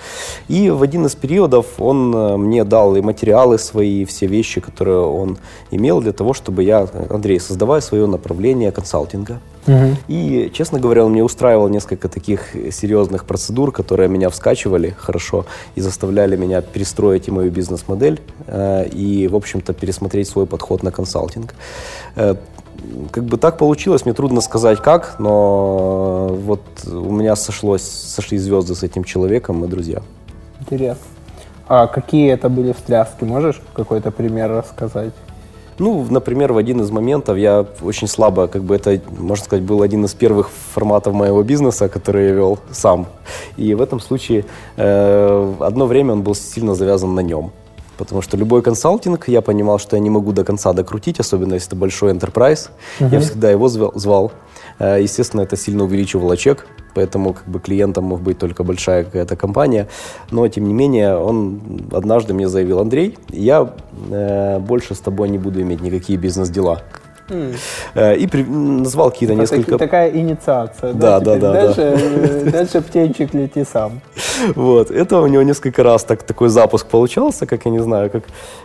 [0.48, 4.60] И в один из периодов он э, мне дал и материалы свои, и все вещи,
[4.60, 5.38] которые он
[5.70, 9.96] имел для того, чтобы я, Андрей, создавая свое направление консалтинга, Угу.
[10.08, 15.44] И, честно говоря, он мне устраивал несколько таких серьезных процедур, которые меня вскачивали хорошо
[15.74, 20.90] и заставляли меня перестроить и мою бизнес-модель, э, и, в общем-то, пересмотреть свой подход на
[20.90, 21.54] консалтинг.
[22.16, 22.34] Э,
[23.10, 28.74] как бы так получилось, мне трудно сказать как, но вот у меня сошлось, сошли звезды
[28.74, 30.02] с этим человеком, мы друзья.
[30.60, 31.02] Интересно.
[31.66, 33.24] А какие это были встряски?
[33.24, 35.12] Можешь какой-то пример рассказать?
[35.78, 39.82] Ну, например, в один из моментов я очень слабо, как бы это, можно сказать, был
[39.82, 43.06] один из первых форматов моего бизнеса, который я вел сам.
[43.56, 44.44] И в этом случае
[44.76, 47.52] э, одно время он был сильно завязан на нем.
[47.96, 51.70] Потому что любой консалтинг, я понимал, что я не могу до конца докрутить, особенно если
[51.70, 52.70] это большой enterprise.
[53.00, 53.12] Uh-huh.
[53.12, 54.32] Я всегда его звал.
[54.78, 56.66] Э, естественно, это сильно увеличивало чек,
[56.98, 59.86] поэтому как бы клиентом мог быть только большая какая-то компания.
[60.32, 61.60] Но, тем не менее, он
[61.92, 63.72] однажды мне заявил, Андрей, я
[64.10, 66.82] э, больше с тобой не буду иметь никакие бизнес-дела.
[67.28, 68.16] Mm.
[68.16, 69.78] И при, назвал какие-то Это несколько...
[69.78, 70.92] Такая инициация.
[70.92, 71.52] Да, да, да.
[71.52, 72.50] Дальше, да.
[72.50, 74.00] дальше птенчик лети сам.
[74.54, 74.90] Вот.
[74.90, 78.24] Это у него несколько раз так, такой запуск получался, как, я не знаю, как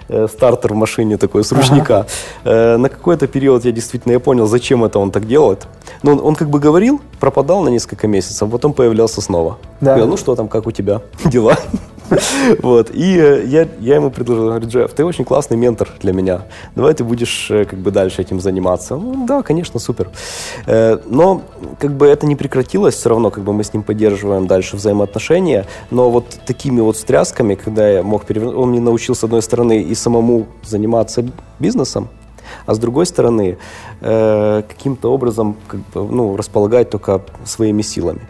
[0.09, 1.99] э, стартер в машине такой с ручника.
[1.99, 2.07] Ага.
[2.45, 5.68] Э, на какой-то период я действительно я понял, зачем это он так делает.
[6.01, 9.57] Но он, он как бы говорил, пропадал на несколько месяцев, потом появлялся снова.
[9.82, 9.91] Да.
[9.91, 11.57] Говорил, ну что там, как у тебя дела?
[12.61, 12.91] Вот.
[12.93, 16.41] И э, я, я ему предложил, говорю, Джефф, ты очень классный ментор для меня.
[16.76, 18.95] Давай ты будешь э, как бы дальше этим заниматься.
[18.95, 20.09] Ну, да, конечно, супер.
[20.66, 21.41] Э, но
[21.80, 25.66] как бы это не прекратилось, все равно как бы мы с ним поддерживаем дальше взаимоотношения.
[25.91, 29.82] Но вот такими вот встрясками, когда я мог перевернуть, он мне научил, с одной стороны,
[29.82, 31.26] и самому заниматься
[31.59, 32.09] бизнесом,
[32.66, 33.57] а с другой стороны,
[33.99, 38.22] каким-то образом как бы, ну, располагать только своими силами.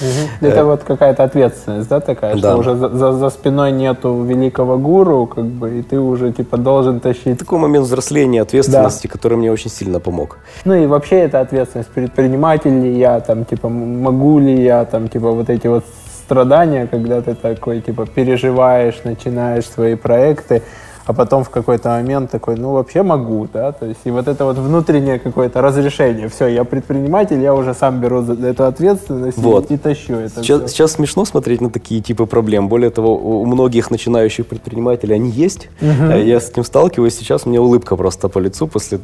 [0.00, 0.48] Угу.
[0.48, 2.38] Это э, вот какая-то ответственность, да, такая, да.
[2.38, 6.56] что уже за, за, за спиной нету великого гуру, как бы, и ты уже типа
[6.56, 7.38] должен тащить.
[7.38, 9.12] Такой момент взросления, ответственности, да.
[9.12, 10.38] который мне очень сильно помог.
[10.64, 15.30] Ну и вообще это ответственность предприниматель ли я, там, типа, могу ли я, там, типа,
[15.30, 15.84] вот эти вот
[16.24, 20.62] страдания, когда ты такой, типа, переживаешь, начинаешь свои проекты,
[21.06, 24.44] а потом в какой-то момент такой, ну, вообще могу, да, то есть, и вот это
[24.44, 29.70] вот внутреннее какое-то разрешение, все, я предприниматель, я уже сам беру за эту ответственность вот.
[29.70, 30.68] и, и тащу это сейчас, все.
[30.68, 35.68] сейчас смешно смотреть на такие типы проблем, более того, у многих начинающих предпринимателей они есть,
[35.80, 36.12] угу.
[36.12, 38.98] я с этим сталкиваюсь, сейчас мне улыбка просто по лицу после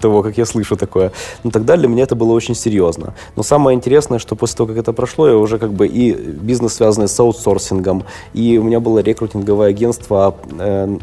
[0.00, 1.12] того, как я слышу такое,
[1.44, 4.78] но тогда для меня это было очень серьезно, но самое интересное, что после того, как
[4.78, 8.98] это прошло, я уже как бы и бизнес, связанный с аутсорсингом, и у меня было
[8.98, 10.96] рекрутинговое агентство, э,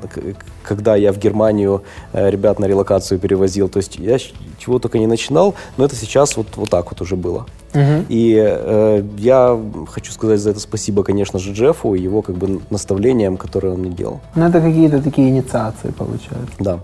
[0.64, 3.70] когда я в Германию э, ребят на релокацию перевозил.
[3.70, 4.18] То есть я
[4.58, 7.46] чего только не начинал, но это сейчас вот, вот так вот уже было.
[7.74, 8.06] Угу.
[8.10, 9.60] И э, я
[9.92, 13.80] хочу сказать за это спасибо, конечно же, Джеффу и его как бы наставлениям, которые он
[13.80, 14.22] мне делал.
[14.36, 16.56] Ну, это какие-то такие инициации, получается.
[16.60, 16.80] Да.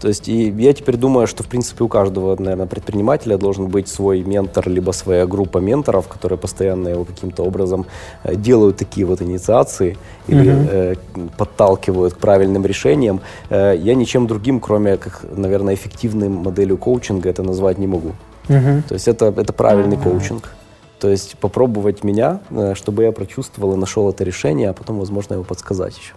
[0.00, 3.88] То есть и я теперь думаю, что в принципе у каждого, наверное, предпринимателя должен быть
[3.88, 7.86] свой ментор, либо своя группа менторов, которые постоянно его каким-то образом
[8.24, 10.68] э, делают такие вот инициации или угу.
[10.70, 10.94] э,
[11.36, 13.20] подталкивают к правильным решениям.
[13.50, 18.12] Э, я ничем другим, кроме как, наверное, эффективной моделью коучинга это назвать не могу.
[18.48, 18.82] Угу.
[18.88, 20.10] То есть это, это правильный угу.
[20.10, 20.54] коучинг.
[20.98, 25.34] То есть попробовать меня, э, чтобы я прочувствовал и нашел это решение, а потом, возможно,
[25.34, 26.14] его подсказать еще.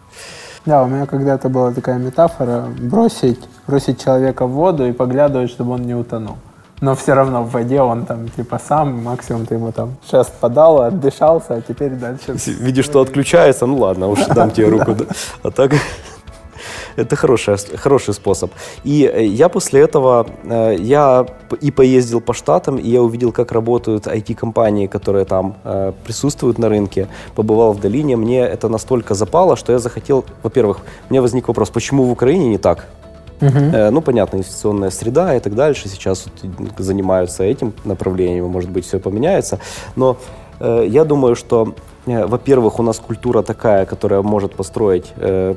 [0.65, 5.71] Да, у меня когда-то была такая метафора бросить, бросить человека в воду и поглядывать, чтобы
[5.71, 6.37] он не утонул.
[6.79, 10.81] Но все равно в воде он там типа сам, максимум ты ему там шест подал,
[10.81, 12.35] отдышался, а теперь дальше...
[12.45, 14.95] Видишь, что отключается, ну ладно, уж дам тебе руку.
[15.43, 15.73] А так...
[16.95, 18.51] Это хороший, хороший способ.
[18.83, 21.25] И э, я после этого, э, я
[21.61, 26.69] и поездил по штатам, и я увидел, как работают IT-компании, которые там э, присутствуют на
[26.69, 28.15] рынке, побывал в долине.
[28.15, 30.79] Мне это настолько запало, что я захотел, во-первых,
[31.09, 32.87] мне возник вопрос, почему в Украине не так?
[33.39, 33.89] Uh-huh.
[33.89, 35.89] Ну, понятно, инвестиционная среда и так дальше.
[35.89, 39.59] Сейчас вот занимаются этим направлением, может быть, все поменяется.
[39.95, 40.17] Но
[40.59, 41.73] э, я думаю, что
[42.05, 45.55] во-первых, у нас культура такая, которая может построить э,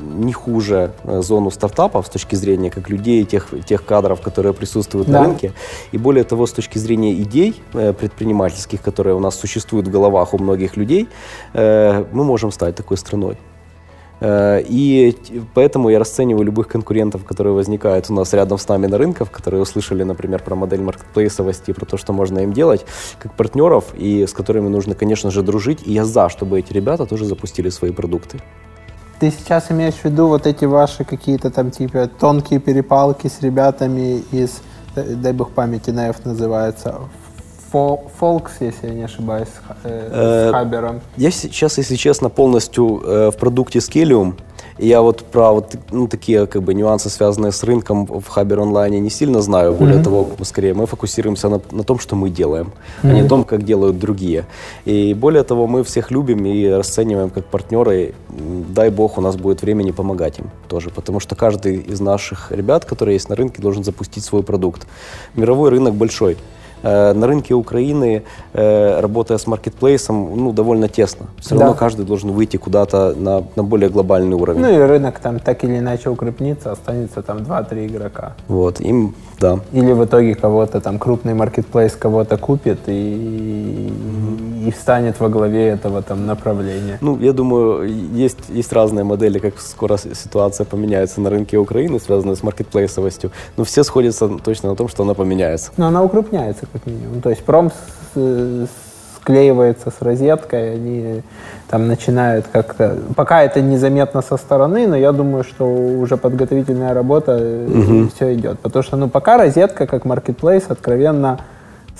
[0.00, 5.08] не хуже э, зону стартапов с точки зрения как людей, тех, тех кадров, которые присутствуют
[5.08, 5.20] да.
[5.20, 5.52] на рынке.
[5.92, 10.34] И более того, с точки зрения идей э, предпринимательских, которые у нас существуют в головах
[10.34, 11.08] у многих людей,
[11.54, 13.36] э, мы можем стать такой страной.
[14.20, 15.16] Э, и
[15.54, 19.62] поэтому я расцениваю любых конкурентов, которые возникают у нас рядом с нами на рынках, которые
[19.62, 22.84] услышали, например, про модель маркетплейсовости, про то, что можно им делать,
[23.18, 25.86] как партнеров, и с которыми нужно, конечно же, дружить.
[25.86, 28.40] И я за, чтобы эти ребята тоже запустили свои продукты.
[29.20, 34.22] Ты сейчас имеешь в виду вот эти ваши какие-то там типа тонкие перепалки с ребятами
[34.30, 34.60] из,
[34.94, 37.00] дай бог памяти, НФ называется,
[37.70, 39.48] Фолкс, если я не ошибаюсь,
[39.84, 41.00] э, с э, Хабером.
[41.16, 44.34] Я сейчас, если честно, полностью э, в продукте Scalium.
[44.78, 49.00] Я вот про вот, ну, такие как бы нюансы, связанные с рынком в Хабер онлайне,
[49.00, 49.74] не сильно знаю.
[49.74, 50.04] Более mm-hmm.
[50.04, 53.10] того, скорее мы фокусируемся на, на том, что мы делаем, mm-hmm.
[53.10, 54.46] а не том, как делают другие.
[54.84, 58.14] И более того, мы всех любим и расцениваем как партнеры.
[58.28, 62.84] Дай бог, у нас будет времени помогать им тоже, потому что каждый из наших ребят,
[62.84, 64.86] которые есть на рынке, должен запустить свой продукт.
[65.34, 66.36] Мировой рынок большой.
[66.82, 68.22] Э, на рынке Украины,
[68.52, 71.26] э, работая с маркетплейсом, ну, довольно тесно.
[71.38, 71.78] Все равно да.
[71.78, 74.60] каждый должен выйти куда-то на, на более глобальный уровень.
[74.60, 78.34] Ну и рынок там так или иначе укрепнется, останется там 2-3 игрока.
[78.46, 79.60] Вот, им, да.
[79.72, 83.92] Или в итоге кого-то там крупный маркетплейс кого-то купит и,
[84.66, 86.98] и встанет во главе этого там направления.
[87.00, 92.34] Ну, я думаю, есть, есть разные модели, как скоро ситуация поменяется на рынке Украины, связанная
[92.34, 93.30] с маркетплейсовостью.
[93.56, 95.70] Но все сходятся точно на том, что она поменяется.
[95.76, 97.20] Но она укрупняется как минимум.
[97.20, 97.70] То есть пром
[99.20, 101.22] склеивается с розеткой, они
[101.68, 102.96] там начинают как-то...
[103.14, 108.08] Пока это незаметно со стороны, но я думаю, что уже подготовительная работа угу.
[108.14, 108.58] все идет.
[108.60, 111.40] Потому что ну, пока розетка, как маркетплейс, откровенно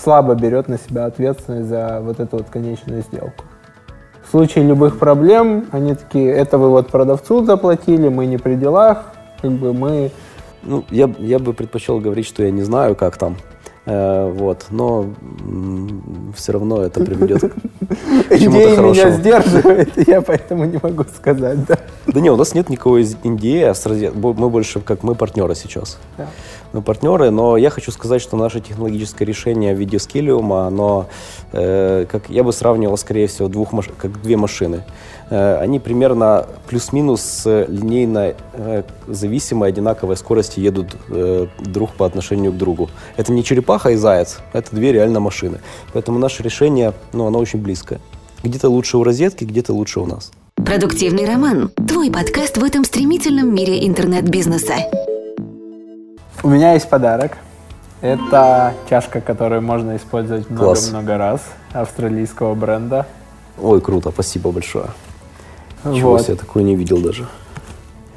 [0.03, 3.45] слабо берет на себя ответственность за вот эту вот конечную сделку.
[4.25, 9.05] В случае любых проблем, они такие, это вы вот продавцу заплатили, мы не при делах,
[9.41, 10.11] как бы мы...
[10.63, 13.37] Ну, я, я бы предпочел говорить, что я не знаю, как там.
[13.91, 15.07] Э, вот, но
[16.37, 18.93] все равно это приведет к чему-то хорошему.
[18.93, 21.79] меня сдерживает, я поэтому не могу сказать, да.
[22.07, 23.75] Да не, у нас нет никакой идеи, а
[24.15, 25.99] мы больше как мы партнеры сейчас.
[26.19, 26.27] Да.
[26.75, 31.07] Мы партнеры, но я хочу сказать, что наше технологическое решение в виде скелиума, оно,
[31.53, 33.87] э, как я бы сравнивал, скорее всего, двух маш...
[33.97, 34.85] как две машины.
[35.31, 42.57] Э, они примерно плюс-минус линейно э, зависимой одинаковой скорости едут э, друг по отношению к
[42.57, 42.91] другу.
[43.17, 44.39] Это не черепаха, черепаха и заяц.
[44.53, 45.59] Это две реально машины.
[45.93, 48.01] Поэтому наше решение, ну, оно очень близкое.
[48.43, 50.31] Где-то лучше у розетки, где-то лучше у нас.
[50.55, 51.71] Продуктивный роман.
[51.89, 54.75] Твой подкаст в этом стремительном мире интернет-бизнеса.
[56.43, 57.37] У меня есть подарок.
[58.01, 61.41] Это чашка, которую можно использовать много-много раз.
[61.73, 63.07] Австралийского бренда.
[63.61, 64.87] Ой, круто, спасибо большое.
[65.85, 66.29] Чего вот.
[66.29, 67.27] я такое не видел даже.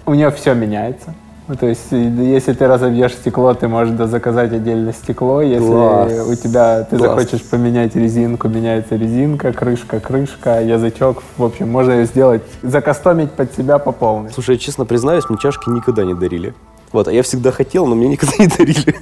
[0.06, 1.14] У нее все меняется.
[1.48, 5.42] Ну, то есть, если ты разобьешь стекло, ты можешь заказать отдельно стекло.
[5.42, 6.28] Если Класс.
[6.28, 7.10] у тебя ты Класс.
[7.10, 11.24] захочешь поменять резинку, меняется резинка, крышка, крышка, язычок.
[11.38, 14.32] В общем, можно ее сделать, закастомить под себя по полной.
[14.32, 16.54] Слушай, я честно признаюсь, мне чашки никогда не дарили.
[16.94, 18.96] Вот, а я всегда хотел, но мне никогда не дарили.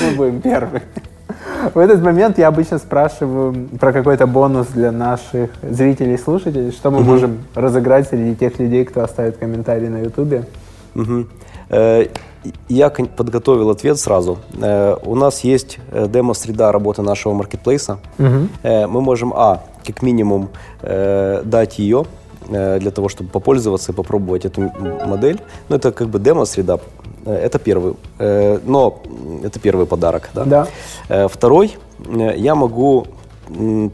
[0.00, 0.82] Мы будем первые.
[1.74, 6.90] В этот момент я обычно спрашиваю про какой-то бонус для наших зрителей и слушателей, что
[6.90, 7.10] мы угу.
[7.10, 10.46] можем разыграть среди тех людей, кто оставит комментарий на Ютубе.
[10.94, 11.26] Угу.
[12.68, 14.38] Я подготовил ответ сразу.
[14.60, 17.98] Э, у нас есть э, демо-среда работы нашего маркетплейса.
[18.18, 18.48] Угу.
[18.64, 20.50] Мы можем, а, как минимум,
[20.82, 22.04] дать ее
[22.48, 24.72] для того, чтобы попользоваться и попробовать эту
[25.06, 25.40] модель.
[25.68, 26.80] Но это как бы демо-среда.
[27.24, 27.94] Это первый.
[28.18, 29.02] Но
[29.42, 30.30] это первый подарок.
[30.34, 30.66] Да?
[31.08, 31.28] Да.
[31.28, 31.76] Второй.
[32.36, 33.06] Я могу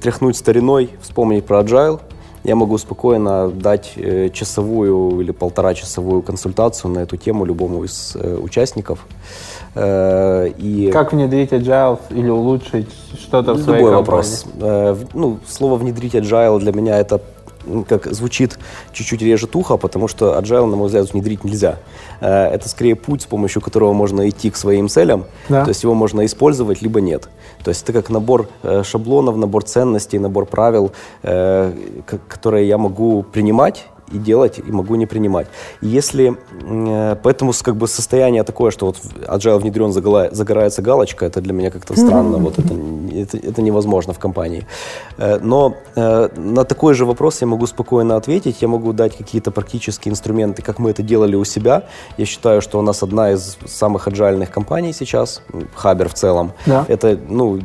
[0.00, 2.00] тряхнуть стариной, вспомнить про Agile,
[2.44, 8.16] я могу спокойно дать э, часовую или полтора часовую консультацию на эту тему любому из
[8.16, 9.06] э, участников.
[9.74, 14.28] Э, и как внедрить agile или улучшить что-то в своей Любой компании?
[14.60, 15.08] вопрос.
[15.14, 17.20] Ну, слово внедрить agile для меня это
[17.88, 18.58] как звучит
[18.92, 21.76] чуть-чуть режет ухо, потому что agile, на мой взгляд, внедрить нельзя.
[22.20, 25.24] Э, это скорее путь, с помощью которого можно идти к своим целям.
[25.48, 25.64] Да.
[25.64, 27.28] То есть его можно использовать, либо нет.
[27.64, 30.92] То есть это как набор э, шаблонов, набор ценностей, набор правил,
[31.22, 31.72] э,
[32.28, 35.46] которые я могу принимать и делать, и могу не принимать.
[35.80, 38.96] Если, э, поэтому как бы состояние такое, что вот
[39.26, 42.74] agile внедрен, загорается галочка, это для меня как-то странно, вот это,
[43.14, 44.66] это, это невозможно в компании.
[45.18, 49.50] Э, но э, на такой же вопрос я могу спокойно ответить, я могу дать какие-то
[49.50, 51.82] практические инструменты, как мы это делали у себя.
[52.18, 55.42] Я считаю, что у нас одна из самых аджальных компаний сейчас,
[55.74, 56.52] Хабер в целом.
[56.66, 56.84] Да.
[56.88, 57.58] Это, ну,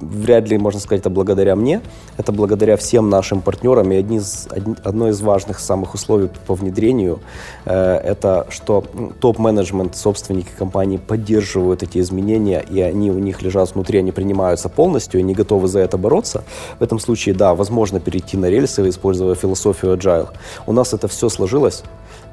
[0.00, 1.80] вряд ли можно сказать, это благодаря мне,
[2.16, 4.48] это благодаря всем нашим партнерам и одни из,
[4.84, 7.20] одно из важных самых условий по внедрению,
[7.64, 8.84] э, это что
[9.20, 15.20] топ-менеджмент, собственники компании поддерживают эти изменения, и они у них лежат внутри, они принимаются полностью,
[15.20, 16.44] и не готовы за это бороться.
[16.78, 20.28] В этом случае, да, возможно перейти на рельсы, используя философию agile.
[20.66, 21.82] У нас это все сложилось,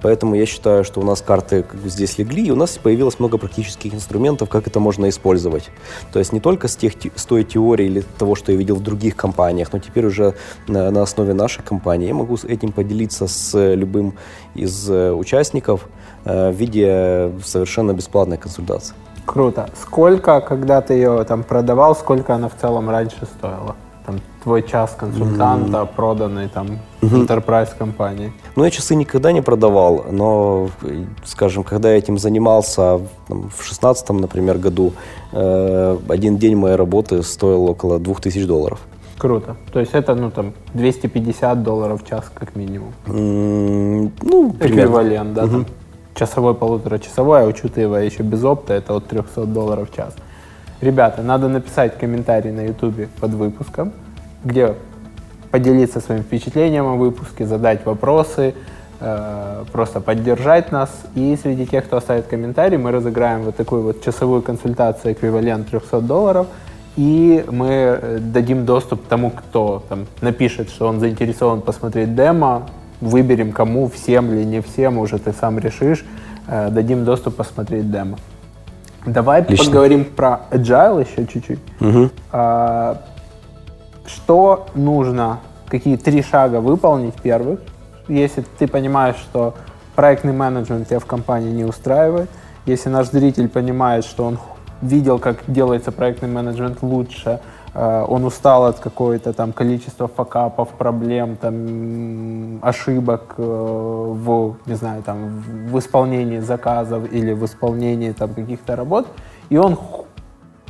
[0.01, 3.93] Поэтому я считаю, что у нас карты здесь легли, и у нас появилось много практических
[3.93, 5.69] инструментов, как это можно использовать.
[6.13, 8.83] То есть не только с, тех, с той теории или того, что я видел в
[8.83, 10.35] других компаниях, но теперь уже
[10.67, 14.13] на, на основе нашей компании я могу этим поделиться с любым
[14.55, 15.87] из э, участников
[16.25, 18.95] э, в виде совершенно бесплатной консультации.
[19.25, 19.69] Круто.
[19.79, 23.75] Сколько, когда ты ее там продавал, сколько она в целом раньше стоила?
[24.09, 25.89] Там, твой час консультанта, mm.
[25.95, 26.67] проданный там
[27.01, 27.27] mm-hmm.
[27.27, 28.31] enterprise компании?
[28.55, 30.69] Ну, я часы никогда не продавал, но,
[31.25, 34.93] скажем, когда я этим занимался там, в шестнадцатом, например, году,
[35.31, 38.79] э, один день моей работы стоил около 2000 долларов.
[39.17, 39.55] Круто.
[39.73, 42.93] То есть это, ну, там, 250 долларов в час как минимум?
[43.05, 45.51] Mm, ну, Эквивалент, да, угу.
[45.51, 45.65] там,
[46.15, 50.15] часовой, полуторачасовой, а учитывая еще без опта, это от 300 долларов в час.
[50.81, 53.91] Ребята, надо написать комментарий на ютубе под выпуском,
[54.45, 54.75] где
[55.51, 58.53] поделиться своим впечатлением о выпуске, задать вопросы,
[59.01, 60.89] э, просто поддержать нас.
[61.15, 65.99] И среди тех, кто оставит комментарий, мы разыграем вот такую вот часовую консультацию, эквивалент 300
[65.99, 66.47] долларов,
[66.95, 72.67] и мы э, дадим доступ тому, кто там, напишет, что он заинтересован посмотреть демо,
[73.01, 76.05] выберем кому, всем или не всем, уже ты сам решишь,
[76.47, 78.17] э, дадим доступ посмотреть демо.
[79.13, 79.65] Давай Лично.
[79.65, 81.59] поговорим про agile еще чуть-чуть.
[81.79, 82.09] Угу.
[82.31, 83.01] А,
[84.05, 87.59] что нужно, какие три шага выполнить первых,
[88.07, 89.55] если ты понимаешь, что
[89.95, 92.29] проектный менеджмент тебя в компании не устраивает,
[92.65, 94.39] если наш зритель понимает, что он
[94.81, 97.39] видел, как делается проектный менеджмент лучше,
[97.73, 105.43] он устал от какого-то там количества факапов, проблем, там, ошибок э, в, не знаю, там,
[105.71, 109.07] в исполнении заказов или в исполнении там каких-то работ,
[109.49, 109.77] и он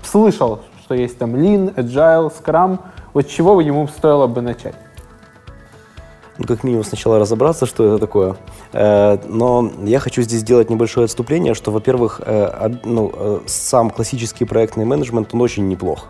[0.03, 2.79] слышал, что есть там Lean, Agile, Scrum,
[3.13, 4.75] вот чего ему стоило бы начать?
[6.37, 8.35] Ну, как минимум сначала разобраться, что это такое.
[8.73, 12.21] Э, но я хочу здесь сделать небольшое отступление, что, во-первых,
[12.83, 16.07] ну, сам классический проектный менеджмент, он очень неплох.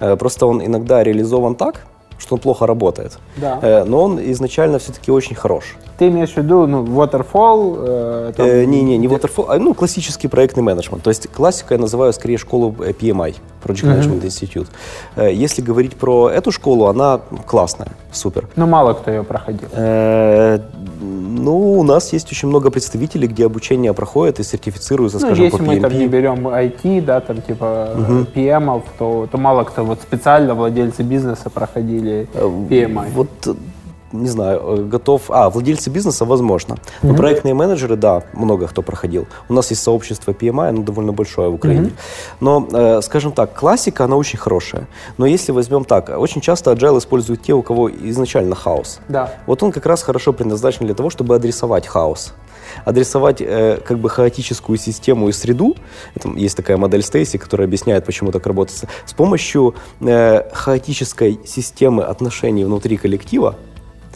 [0.00, 1.86] Э, просто он иногда реализован так,
[2.18, 3.18] что он плохо работает.
[3.36, 3.58] Да.
[3.62, 5.76] Э, но он изначально все-таки очень хорош.
[5.98, 7.76] Ты имеешь в виду, ну, waterfall?
[7.78, 11.02] Э, там, э, не, не, не waterfall, а ну, классический проектный менеджмент.
[11.02, 13.34] То есть классика я называю скорее школу PMI,
[13.64, 14.26] Project Management mm-hmm.
[14.26, 14.68] Institute.
[15.16, 18.48] Э, если говорить про эту школу, она классная, супер.
[18.54, 19.68] Но мало кто ее проходил.
[19.72, 20.60] Э,
[21.00, 25.58] ну, у нас есть очень много представителей, где обучение проходит и сертифицируется, ну, скажем, если
[25.58, 28.12] по мы там не берем IT, да, там типа угу.
[28.34, 33.08] PM, то, то мало кто, вот специально владельцы бизнеса проходили PMI.
[33.14, 33.28] Вот
[34.12, 35.30] не знаю, э, готов...
[35.30, 36.76] А, владельцы бизнеса, возможно.
[37.02, 37.16] Но mm-hmm.
[37.16, 39.26] проектные менеджеры, да, много кто проходил.
[39.48, 41.88] У нас есть сообщество PMI, оно довольно большое в Украине.
[41.88, 42.36] Mm-hmm.
[42.40, 44.86] Но, э, скажем так, классика, она очень хорошая.
[45.18, 49.00] Но если возьмем так, очень часто agile используют те, у кого изначально хаос.
[49.08, 49.34] Да.
[49.46, 52.34] Вот он как раз хорошо предназначен для того, чтобы адресовать хаос
[52.84, 55.76] адресовать э, как бы хаотическую систему и среду,
[56.14, 62.04] это, есть такая модель Стейси, которая объясняет, почему так работает, с помощью э, хаотической системы
[62.04, 63.56] отношений внутри коллектива,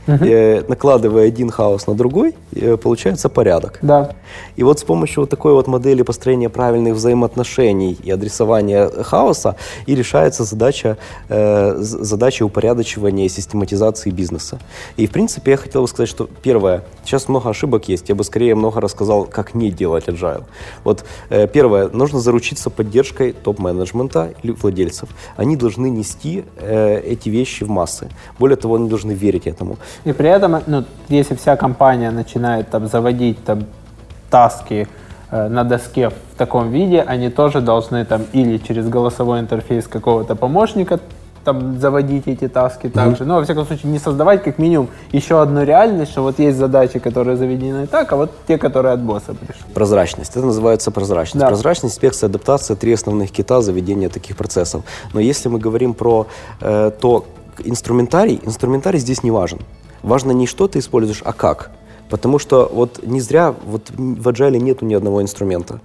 [0.06, 0.24] угу.
[0.24, 3.78] э, накладывая один хаос на другой, э, получается порядок.
[3.82, 4.14] Да.
[4.56, 9.94] И вот с помощью вот такой вот модели построения правильных взаимоотношений и адресования хаоса и
[9.94, 10.96] решается задача,
[11.28, 14.58] э, задача упорядочивания и систематизации бизнеса.
[14.96, 18.24] И, в принципе, я хотел бы сказать, что первое, сейчас много ошибок есть, я бы
[18.24, 20.44] скорее много рассказал, как не делать agile.
[20.84, 25.08] Вот э, первое, нужно заручиться поддержкой топ-менеджмента или владельцев.
[25.36, 28.08] Они должны нести э, эти вещи в массы.
[28.38, 29.76] Более того, они должны верить этому.
[30.04, 33.64] И при этом, ну, если вся компания начинает там заводить там
[34.30, 34.88] таски
[35.30, 40.34] э, на доске в таком виде, они тоже должны там или через голосовой интерфейс какого-то
[40.34, 41.00] помощника
[41.44, 43.24] там заводить эти таски также.
[43.24, 43.26] Mm-hmm.
[43.26, 46.98] Но, во всяком случае, не создавать как минимум еще одну реальность, что вот есть задачи,
[46.98, 49.62] которые заведены так, а вот те, которые от босса пришли.
[49.74, 50.36] Прозрачность.
[50.36, 51.40] Это называется прозрачность.
[51.40, 51.48] Да.
[51.48, 54.82] Прозрачность, инспекция, адаптация– три основных кита заведения таких процессов.
[55.12, 56.26] Но если мы говорим про
[56.60, 57.24] э, то,
[57.64, 59.58] инструментарий, инструментарий здесь не важен.
[60.02, 61.70] Важно не что ты используешь, а как.
[62.08, 65.80] Потому что вот не зря вот в Agile нету ни одного инструмента.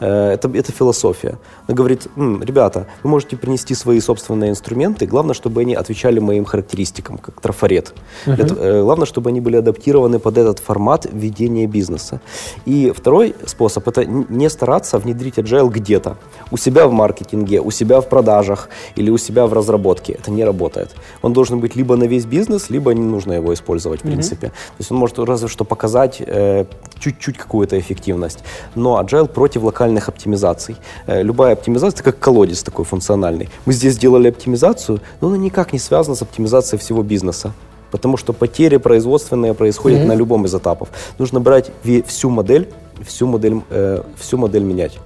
[0.00, 1.38] Э, это, это философия.
[1.66, 6.44] Она говорит, М, ребята, вы можете принести свои собственные инструменты, главное, чтобы они отвечали моим
[6.44, 7.94] характеристикам, как трафарет.
[8.26, 8.34] Uh-huh.
[8.34, 12.20] Это, э, главное, чтобы они были адаптированы под этот формат ведения бизнеса.
[12.66, 16.16] И второй способ– это не стараться внедрить agile где-то.
[16.50, 20.12] У себя в маркетинге, у себя в продажах или у себя в разработке.
[20.12, 20.94] Это не работает.
[21.22, 24.08] Он должен быть либо на весь бизнес, либо не нужно его использовать, в uh-huh.
[24.08, 24.48] принципе.
[24.48, 26.64] То есть он может разве что показать э,
[26.98, 28.44] чуть-чуть какую-то эффективность.
[28.74, 30.76] Но agile против локальных оптимизаций.
[31.06, 33.48] Э, любая оптимизация– это как колодец такой функциональный.
[33.66, 37.52] Мы здесь сделали оптимизацию, но она никак не связана с оптимизацией всего бизнеса.
[37.90, 40.06] Потому что потери производственные происходят mm-hmm.
[40.06, 40.88] на любом из этапов.
[41.18, 41.70] Нужно брать
[42.06, 42.68] всю модель,
[43.06, 44.98] всю модель, э, всю модель менять.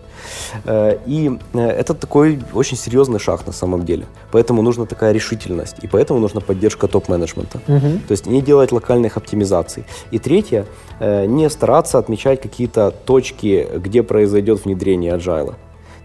[0.65, 4.07] Э, и э, это такой очень серьезный шаг на самом деле.
[4.31, 5.77] Поэтому нужна такая решительность.
[5.83, 7.61] И поэтому нужна поддержка топ-менеджмента.
[7.69, 7.89] Угу.
[8.09, 9.85] То есть не делать локальных оптимизаций.
[10.11, 10.67] И третье,
[11.01, 15.55] э, не стараться отмечать какие-то точки, где произойдет внедрение agile.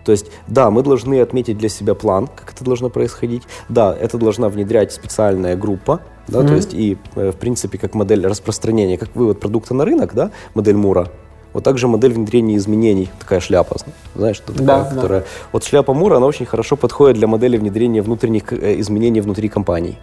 [0.03, 3.43] То есть, да, мы должны отметить для себя план, как это должно происходить.
[3.67, 5.99] Да, это должна внедрять специальная группа,
[6.29, 6.47] да, mm-hmm.
[6.47, 10.77] то есть и, в принципе, как модель распространения, как вывод продукта на рынок, да, модель
[10.77, 11.09] Мура,
[11.57, 13.77] вот также модель внедрения изменений, такая шляпа,
[14.13, 15.21] знаешь, что такая, да, которая...
[15.21, 15.25] Да.
[15.51, 19.97] Вот шляпа Мура, она очень хорошо подходит для модели внедрения внутренних э, изменений внутри компаний.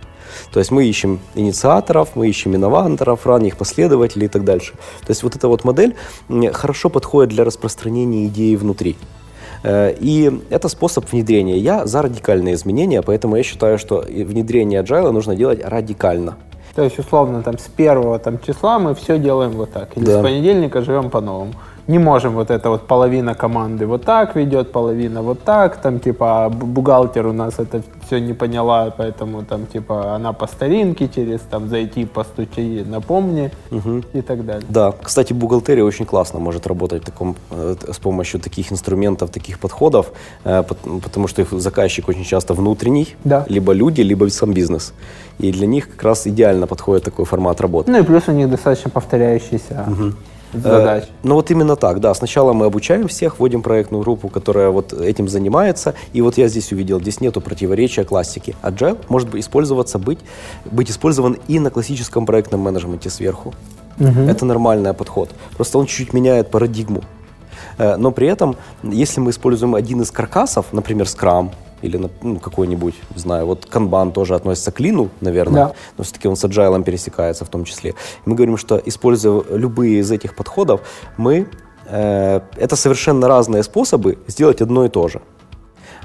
[0.53, 4.73] То есть мы ищем инициаторов, мы ищем инноваторов, ранних последователей и так дальше.
[5.03, 5.95] То есть вот эта вот модель
[6.53, 8.97] хорошо подходит для распространения идеи внутри.
[9.63, 11.57] Э, и это способ внедрения.
[11.57, 16.37] Я за радикальные изменения, поэтому я считаю, что внедрение agile нужно делать радикально.
[16.75, 19.97] То есть, условно, там, с первого там, числа мы все делаем вот так.
[19.97, 20.21] Или да.
[20.21, 21.53] с понедельника живем по-новому
[21.87, 26.49] не можем вот это вот половина команды вот так ведет, половина вот так, там типа
[26.49, 31.69] бухгалтер у нас это все не поняла, поэтому там типа она по старинке через там
[31.69, 34.03] зайти, постучи, напомни угу.
[34.13, 34.65] и так далее.
[34.69, 39.59] Да, кстати, бухгалтерия очень классно может работать в таком, э, с помощью таких инструментов, таких
[39.59, 40.13] подходов,
[40.45, 40.63] э,
[41.03, 43.45] потому что их заказчик очень часто внутренний, да.
[43.49, 44.93] либо люди, либо сам бизнес.
[45.39, 47.91] И для них как раз идеально подходит такой формат работы.
[47.91, 49.85] Ну и плюс у них достаточно повторяющийся.
[49.89, 50.13] Угу
[50.63, 51.05] задач.
[51.05, 52.15] Э, ну вот именно так, да.
[52.15, 55.95] Сначала мы обучаем всех, вводим проектную группу, которая вот этим занимается.
[56.13, 58.55] И вот я здесь увидел, здесь нету противоречия классики.
[58.63, 60.19] Agile может быть использоваться, быть,
[60.65, 63.55] быть использован и на классическом проектном менеджменте сверху.
[63.99, 64.21] Угу.
[64.29, 65.31] Это нормальный подход.
[65.57, 67.03] Просто он чуть-чуть меняет парадигму.
[67.79, 71.51] Э, но при этом, если мы используем один из каркасов, например, Scrum,
[71.85, 75.73] или ну, какой-нибудь, не знаю, вот канбан тоже относится к лину, наверное, да.
[75.99, 77.95] но все-таки он с agile пересекается в том числе.
[78.25, 80.81] Мы говорим, что используя любые из этих подходов,
[81.19, 81.47] мы
[81.87, 85.21] э, это совершенно разные способы сделать одно и то же.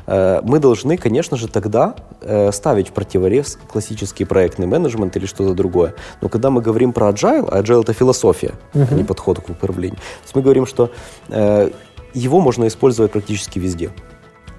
[0.07, 5.53] э, мы должны, конечно же, тогда э, ставить в противорез классический проектный менеджмент или что-то
[5.53, 5.93] другое.
[6.21, 8.88] Но когда мы говорим про agile, а agile это философия, uh-huh.
[8.91, 10.89] а не подход к управлению, то есть мы говорим, что
[11.30, 11.69] э,
[12.13, 13.91] его можно использовать практически везде.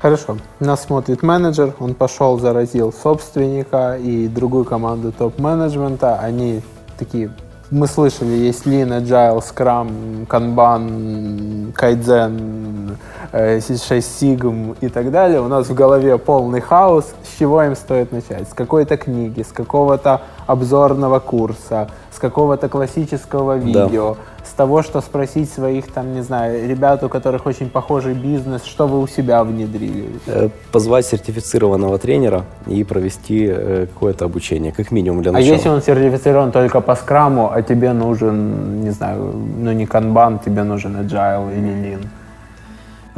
[0.00, 0.38] Хорошо.
[0.60, 6.18] Нас смотрит менеджер, он пошел, заразил собственника и другую команду топ-менеджмента.
[6.18, 6.62] Они
[6.98, 7.30] такие
[7.70, 12.96] мы слышали, есть Lean, Agile, Scrum, Kanban, Kaizen,
[13.32, 15.40] 6 Sigm и так далее.
[15.40, 17.14] У нас в голове полный хаос.
[17.22, 18.48] С чего им стоит начать?
[18.48, 24.46] С какой-то книги, с какого-то обзорного курса, с какого-то классического видео, да.
[24.46, 28.86] с того, что спросить своих, там, не знаю, ребят, у которых очень похожий бизнес, что
[28.86, 30.08] вы у себя внедрили?
[30.26, 35.52] Э, позвать сертифицированного тренера и провести э, какое-то обучение, как минимум для а начала.
[35.52, 40.38] А если он сертифицирован только по скраму, а тебе нужен, не знаю, ну не канбан,
[40.38, 42.06] тебе нужен agile или lean?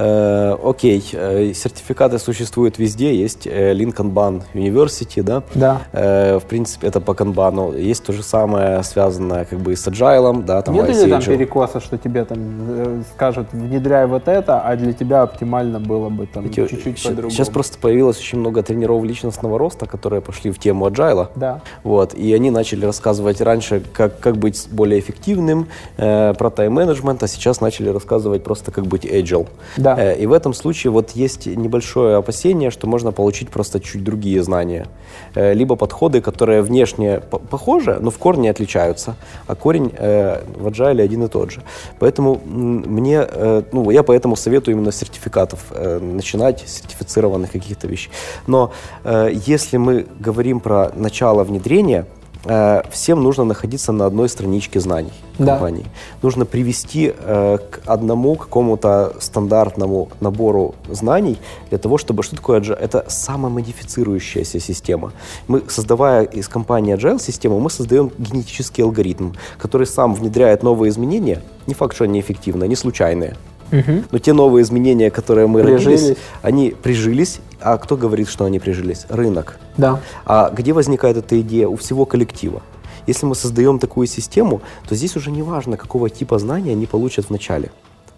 [0.03, 5.43] Э, окей, э, сертификаты существуют везде, есть э, Lean Kanban University, да?
[5.55, 5.83] Да.
[5.93, 7.73] Э, в принципе, это по канбану.
[7.73, 11.81] Есть то же самое, связанное как бы с agile, да, там Нет ли там перекоса,
[11.81, 17.03] что тебе там скажут, внедряй вот это, а для тебя оптимально было бы там чуть-чуть
[17.03, 17.31] по-другому?
[17.31, 21.29] Сейчас просто появилось очень много тренеров личностного роста, которые пошли в тему agile.
[21.37, 21.61] Да.
[21.85, 27.29] Вот, и они начали рассказывать раньше, как, как быть более эффективным, э, про тайм-менеджмент, а
[27.29, 29.47] сейчас начали рассказывать просто, как быть agile.
[29.77, 29.91] Да.
[29.98, 34.43] Э, и в этом случае вот есть небольшое опасение, что можно получить просто чуть другие
[34.43, 34.86] знания.
[35.35, 37.20] Э, либо подходы, которые внешне
[37.51, 39.16] похожи, но в корне отличаются,
[39.47, 41.62] а корень э, в agile один и тот же.
[41.98, 43.27] Поэтому мне,
[43.73, 45.60] ну, я поэтому советую именно сертификатов
[46.01, 48.10] начинать, сертифицированных каких-то вещей.
[48.47, 48.73] Но
[49.05, 52.06] если мы говорим про начало внедрения,
[52.90, 55.52] всем нужно находиться на одной страничке знаний да.
[55.52, 55.86] компании.
[56.23, 61.39] Нужно привести э, к одному какому-то стандартному набору знаний
[61.70, 62.23] для того, чтобы...
[62.23, 62.74] Что такое Agile?
[62.74, 65.12] Это самомодифицирующаяся система.
[65.48, 71.43] Мы, создавая из компании Agile систему, мы создаем генетический алгоритм, который сам внедряет новые изменения.
[71.66, 73.36] Не факт, что они эффективны, они случайные.
[73.73, 74.05] Угу.
[74.10, 76.01] Но те новые изменения, которые мы прижились.
[76.01, 77.40] родились, они прижились.
[77.62, 79.06] А кто говорит, что они прижились?
[79.09, 79.59] Рынок.
[79.76, 80.01] Да.
[80.24, 81.68] А где возникает эта идея?
[81.68, 82.62] У всего коллектива.
[83.06, 87.26] Если мы создаем такую систему, то здесь уже не важно, какого типа знания они получат
[87.26, 87.70] в начале.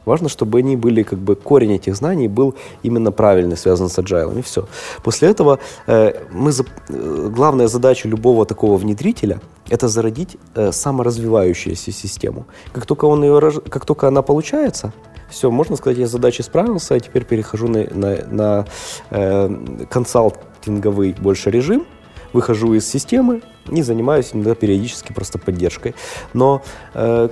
[0.04, 4.38] Важно, чтобы они были, как бы, корень этих знаний был именно правильный, связан с agile,
[4.38, 4.66] и все.
[5.02, 9.40] После этого э, мы, э, главная задача любого такого внедрителя–
[9.70, 12.44] это зародить э, саморазвивающуюся систему.
[12.72, 14.92] Как только, он ее, как только она получается,
[15.35, 18.66] все, можно сказать, я с задачей справился, а теперь перехожу на, на, на
[19.11, 21.86] э, консалтинговый больше режим,
[22.32, 25.94] выхожу из системы и занимаюсь иногда периодически просто поддержкой.
[26.32, 26.62] Но
[26.94, 27.28] э,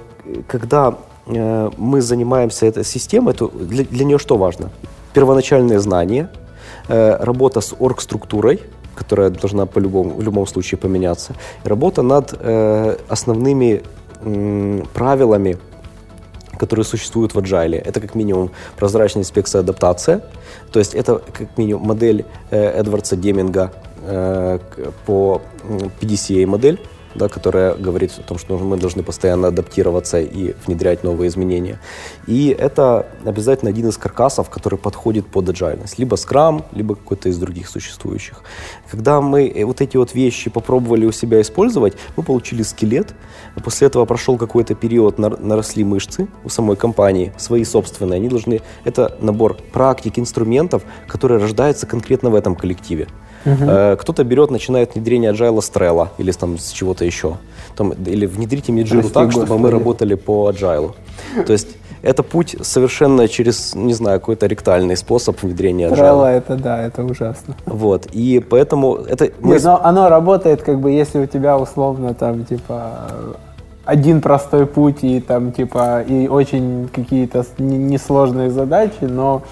[0.49, 4.71] когда э, мы занимаемся этой системой, то для, для нее что важно?
[5.15, 6.29] Первоначальные знания,
[6.89, 8.61] э, работа с оргструктурой,
[8.97, 11.35] которая должна по любому, в любом случае поменяться,
[11.65, 13.83] работа над э, основными
[14.23, 15.59] э, правилами
[16.59, 17.77] которые существуют в Agile.
[17.77, 20.23] Это как минимум прозрачная инспекция адаптация,
[20.73, 23.73] то есть это как минимум модель э, Эдвардса Деминга
[24.03, 24.59] э,
[25.07, 25.41] по
[26.01, 26.81] PDCA модель,
[27.15, 31.79] да, которая говорит о том, что мы должны постоянно адаптироваться и внедрять новые изменения.
[32.27, 35.87] И это обязательно один из каркасов, который подходит под agile.
[35.99, 38.43] Либо Scrum, либо какой-то из других существующих.
[38.91, 43.15] Когда мы э, вот эти вот вещи попробовали у себя использовать, мы получили скелет.
[43.65, 48.17] После этого прошел какой-то период, наросли мышцы у самой компании, свои собственные.
[48.17, 48.61] Они должны...
[48.85, 53.09] Это набор практик, инструментов, которые рождаются конкретно в этом коллективе.
[53.45, 53.97] Uh-huh.
[53.97, 57.37] Кто-то берет, начинает внедрение agile с Trello или там с чего-то еще.
[57.77, 59.47] Там, или внедрите Midjiro так, Господи.
[59.47, 60.93] чтобы мы работали по agile.
[61.47, 61.69] То есть
[62.03, 65.99] это путь совершенно через, не знаю, какой-то ректальный способ внедрения agile.
[65.99, 67.55] Trello это да, это ужасно.
[67.67, 69.31] Вот, и поэтому это...
[69.41, 69.55] Мы...
[69.55, 73.09] Нет, но оно работает, как бы, если у тебя условно там, типа,
[73.85, 79.43] один простой путь и там, типа, и очень какие-то несложные задачи, но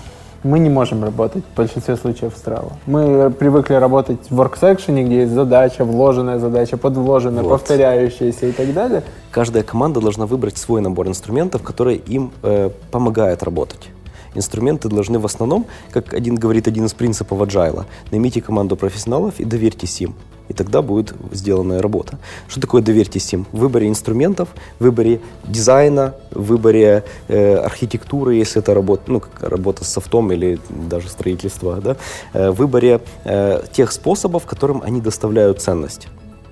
[0.43, 2.73] мы не можем работать в большинстве случаев в Trello.
[2.87, 7.51] Мы привыкли работать в work где есть задача, вложенная задача, подвложенная, вот.
[7.51, 9.03] повторяющаяся и так далее.
[9.31, 13.89] Каждая команда должна выбрать свой набор инструментов, которые им э, помогают работать.
[14.35, 19.45] Инструменты должны в основном, как один говорит один из принципов agile, наймите команду профессионалов и
[19.45, 20.15] доверьтесь им
[20.51, 22.19] и тогда будет сделанная работа.
[22.49, 23.47] Что такое доверьтесь им?
[23.53, 24.49] В выборе инструментов,
[24.81, 30.33] в выборе дизайна, в выборе э, архитектуры, если это работа, ну, как работа с софтом
[30.33, 31.97] или даже строительство, да?
[32.33, 36.09] э, в выборе э, тех способов, которым они доставляют ценность.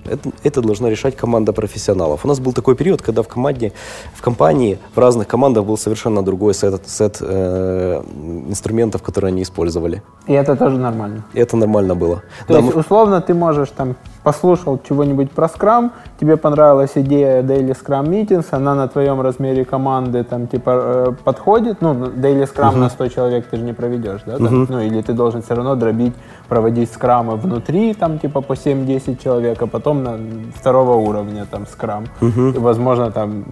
[0.09, 2.25] Это, это должна решать команда профессионалов.
[2.25, 3.71] У нас был такой период, когда в команде,
[4.13, 8.03] в компании, в разных командах был совершенно другой сет, сет э,
[8.49, 10.01] инструментов, которые они использовали.
[10.27, 11.23] И это тоже нормально.
[11.33, 12.21] И это нормально было.
[12.47, 12.81] То да, есть, мы...
[12.81, 18.75] условно, ты можешь там послушал чего-нибудь про Scrum, тебе понравилась идея Daily Scrum Meetings, она
[18.75, 22.77] на твоем размере команды там типа э, подходит, ну, Daily Scrum uh-huh.
[22.77, 24.67] на 100 человек ты же не проведешь, да, там, uh-huh.
[24.69, 26.13] ну, или ты должен все равно дробить,
[26.47, 30.19] проводить скрамы внутри, там, типа по 7-10 человек, а потом на
[30.55, 32.55] второго уровня там скрам, uh-huh.
[32.55, 33.43] и, возможно, там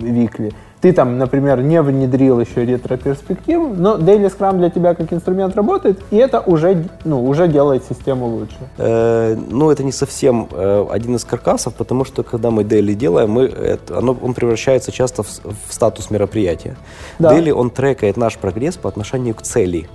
[0.00, 0.52] викли
[0.84, 5.98] ты там, например, не внедрил еще ретро-перспективу, но Daily Scrum для тебя как инструмент работает,
[6.10, 8.58] и это уже, ну, уже делает систему лучше.
[8.76, 13.30] Э, ну, это не совсем э, один из каркасов, потому что когда мы Daily делаем,
[13.30, 16.76] мы, это, оно, он превращается часто в, в статус мероприятия.
[17.18, 17.34] Да.
[17.34, 19.88] Daily, он трекает наш прогресс по отношению к цели.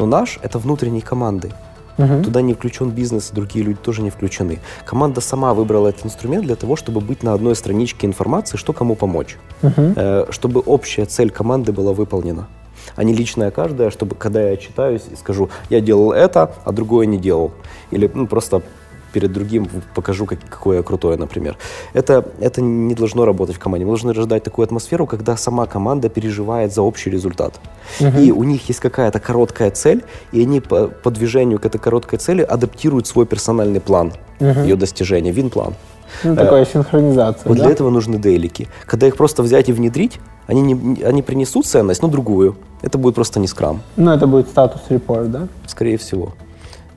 [0.00, 1.52] Но наш— это внутренней команды.
[1.98, 2.24] Угу.
[2.24, 4.60] Туда не включен бизнес, другие люди тоже не включены.
[4.84, 8.94] Команда сама выбрала этот инструмент для того, чтобы быть на одной страничке информации, что кому
[8.94, 9.36] помочь.
[9.62, 10.30] Угу.
[10.30, 12.46] Чтобы общая цель команды была выполнена
[12.96, 17.06] а не личная каждая, чтобы когда я читаюсь и скажу, я делал это, а другое
[17.06, 17.52] не делал.
[17.90, 18.62] Или ну, просто
[19.14, 21.56] перед другим покажу, как, какое я крутое, например.
[21.94, 23.86] Это, это не должно работать в команде.
[23.86, 27.60] Мы должны рождать такую атмосферу, когда сама команда переживает за общий результат.
[28.00, 28.18] Угу.
[28.18, 32.18] И у них есть какая-то короткая цель, и они по, по движению к этой короткой
[32.18, 34.60] цели адаптируют свой персональный план угу.
[34.60, 35.74] ее достижения, вин-план.
[36.24, 37.48] Ну, такая э, синхронизация.
[37.48, 37.64] Вот да?
[37.64, 38.68] для этого нужны дейлики.
[38.84, 40.18] Когда их просто взять и внедрить,
[40.48, 42.56] они, не, они принесут ценность, но другую.
[42.82, 43.80] Это будет просто не скрам.
[43.96, 45.48] Ну, это будет статус-репорт, да?
[45.66, 46.34] Скорее всего.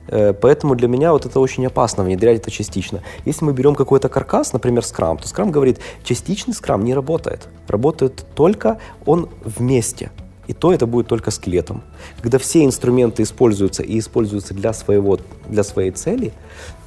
[0.08, 3.02] Э, поэтому для меня вот это очень опасно, внедрять это частично.
[3.24, 7.48] Если мы берем какой-то каркас, например, скрам, то скрам говорит, частичный скрам не работает.
[7.68, 10.10] Работает только он вместе.
[10.46, 11.82] И то это будет только скелетом.
[12.22, 16.32] Когда все инструменты используются и используются для, своего, для своей цели,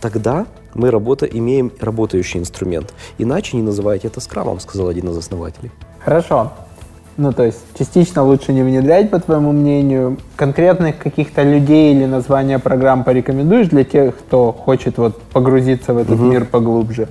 [0.02, 2.92] тогда мы работа, имеем работающий инструмент.
[3.20, 5.72] Иначе не называйте это скрамом, сказал один из основателей.
[6.00, 6.52] Хорошо.
[7.18, 10.18] Ну, то есть частично лучше не внедрять, по твоему мнению.
[10.36, 16.16] Конкретных каких-то людей или названия программ порекомендуешь для тех, кто хочет вот погрузиться в этот
[16.16, 16.24] угу.
[16.24, 17.10] мир поглубже?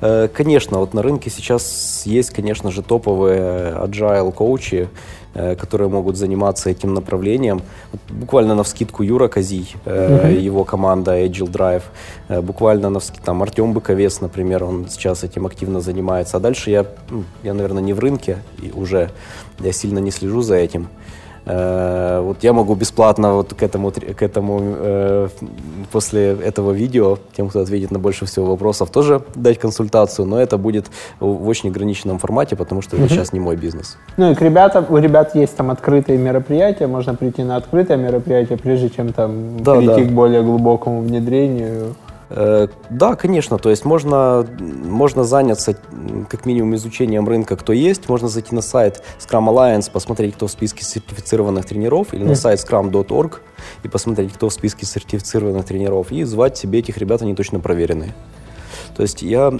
[0.00, 4.88] Э, конечно, вот на рынке сейчас есть, конечно же, топовые agile коучи,
[5.34, 7.62] которые могут заниматься этим направлением.
[7.92, 10.40] Вот буквально на вскидку Юра Козий, mm-hmm.
[10.40, 11.82] его команда Agile Drive,
[12.28, 16.36] э, буквально на вскидку, там Артем Быковец, например, он сейчас этим активно занимается.
[16.36, 19.10] А дальше я, ну, я, наверное, не в рынке и уже,
[19.60, 20.88] я сильно не слежу за этим.
[21.48, 25.28] Э, вот я могу бесплатно вот к этому, к этому э,
[25.90, 30.58] после этого видео, тем, кто ответит на больше всего вопросов, тоже дать консультацию, но это
[30.58, 30.86] будет
[31.20, 33.04] в очень ограниченном формате, потому что угу.
[33.04, 33.96] это сейчас не мой бизнес.
[34.16, 38.58] Ну и к ребятам, у ребят есть там открытые мероприятия, можно прийти на открытое мероприятие,
[38.58, 40.08] прежде чем там да, перейти да.
[40.08, 41.94] к более глубокому внедрению.
[42.30, 45.76] Э, да, конечно, то есть можно, можно заняться
[46.28, 50.50] как минимум изучением рынка, кто есть, можно зайти на сайт Scrum Alliance, посмотреть, кто в
[50.50, 53.40] списке сертифицированных тренеров, или на сайт scrum.org
[53.82, 58.14] и посмотреть, кто в списке сертифицированных тренеров, и звать себе этих ребят, они точно проверенные.
[58.94, 59.56] То есть я,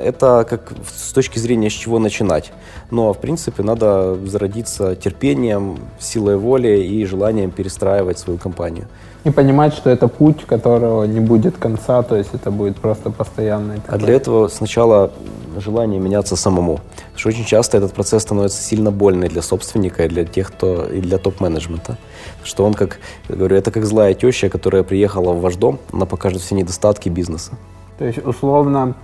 [0.00, 2.52] это как с точки зрения с чего начинать.
[2.90, 8.88] Но, в принципе, надо зародиться терпением, силой воли и желанием перестраивать свою компанию.
[9.26, 13.80] И понимать, что это путь, которого не будет конца, то есть это будет просто постоянный.
[13.88, 15.10] А для этого сначала
[15.58, 16.76] желание меняться самому.
[16.76, 20.84] Потому что очень часто этот процесс становится сильно больный для собственника и для тех, кто
[20.84, 21.98] и для топ-менеджмента.
[22.44, 26.40] Что он, как говорю, это как злая теща, которая приехала в ваш дом, она покажет
[26.40, 27.50] все недостатки бизнеса.
[27.98, 28.94] То есть, условно,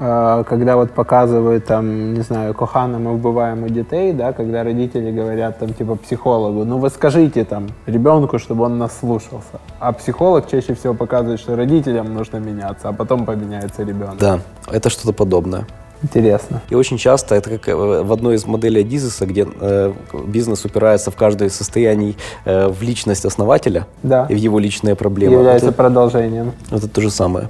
[0.00, 5.58] когда вот показывают там, не знаю, кохана мы вбываем у детей, да, когда родители говорят
[5.58, 9.60] там типа психологу, ну вы скажите там ребенку, чтобы он нас слушался.
[9.78, 14.16] А психолог чаще всего показывает, что родителям нужно меняться, а потом поменяется ребенок.
[14.18, 14.40] Да,
[14.72, 15.66] это что-то подобное.
[16.02, 16.62] Интересно.
[16.70, 19.92] И очень часто это как э, в одной из моделей Дизеса, где э,
[20.26, 24.26] бизнес упирается в каждое из состояний э, в личность основателя да.
[24.30, 25.34] и в его личные проблемы.
[25.34, 26.52] Является это, продолжением.
[26.70, 27.48] Это то же самое.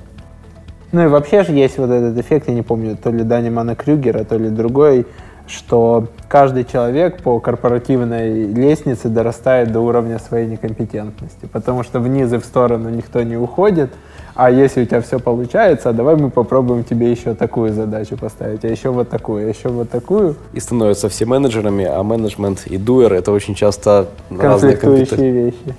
[0.92, 4.24] Ну и вообще же есть вот этот эффект, я не помню, то ли Данимана Крюгера,
[4.24, 5.06] то ли другой,
[5.46, 12.38] что каждый человек по корпоративной лестнице дорастает до уровня своей некомпетентности, потому что вниз и
[12.38, 13.90] в сторону никто не уходит,
[14.34, 18.68] а если у тебя все получается, давай мы попробуем тебе еще такую задачу поставить, а
[18.68, 20.36] еще вот такую, а еще вот такую.
[20.52, 25.74] И становятся все менеджерами, а менеджмент и дуэр— это очень часто разные вещи.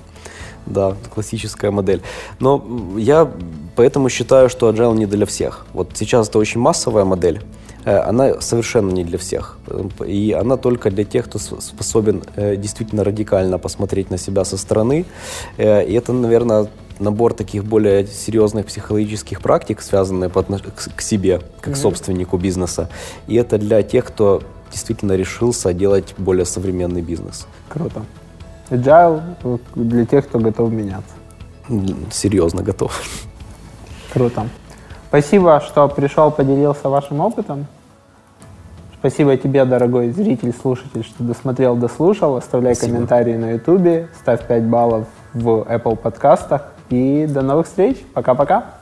[0.66, 2.02] Да, классическая модель.
[2.40, 2.64] Но
[2.96, 3.30] я
[3.76, 5.66] поэтому считаю, что agile не для всех.
[5.72, 7.42] Вот сейчас это очень массовая модель,
[7.84, 9.58] э, она совершенно не для всех.
[10.06, 15.04] И она только для тех, кто способен э, действительно радикально посмотреть на себя со стороны.
[15.56, 16.68] Э, и это, наверное,
[17.00, 20.62] набор таких более серьезных психологических практик, связанных по отнош...
[20.96, 21.76] к себе, как mm-hmm.
[21.76, 22.88] собственнику бизнеса.
[23.26, 27.46] И это для тех, кто действительно решился делать более современный бизнес.
[27.68, 28.02] Круто.
[28.72, 29.20] Agile
[29.74, 31.14] для тех, кто готов меняться.
[32.10, 33.02] Серьезно готов.
[34.12, 34.46] Круто.
[35.08, 37.66] Спасибо, что пришел, поделился вашим опытом.
[38.98, 42.36] Спасибо тебе, дорогой зритель, слушатель, что досмотрел, дослушал.
[42.36, 42.94] Оставляй Спасибо.
[42.94, 46.68] комментарии на YouTube, ставь 5 баллов в Apple подкастах.
[46.88, 47.98] И до новых встреч.
[48.14, 48.81] Пока-пока.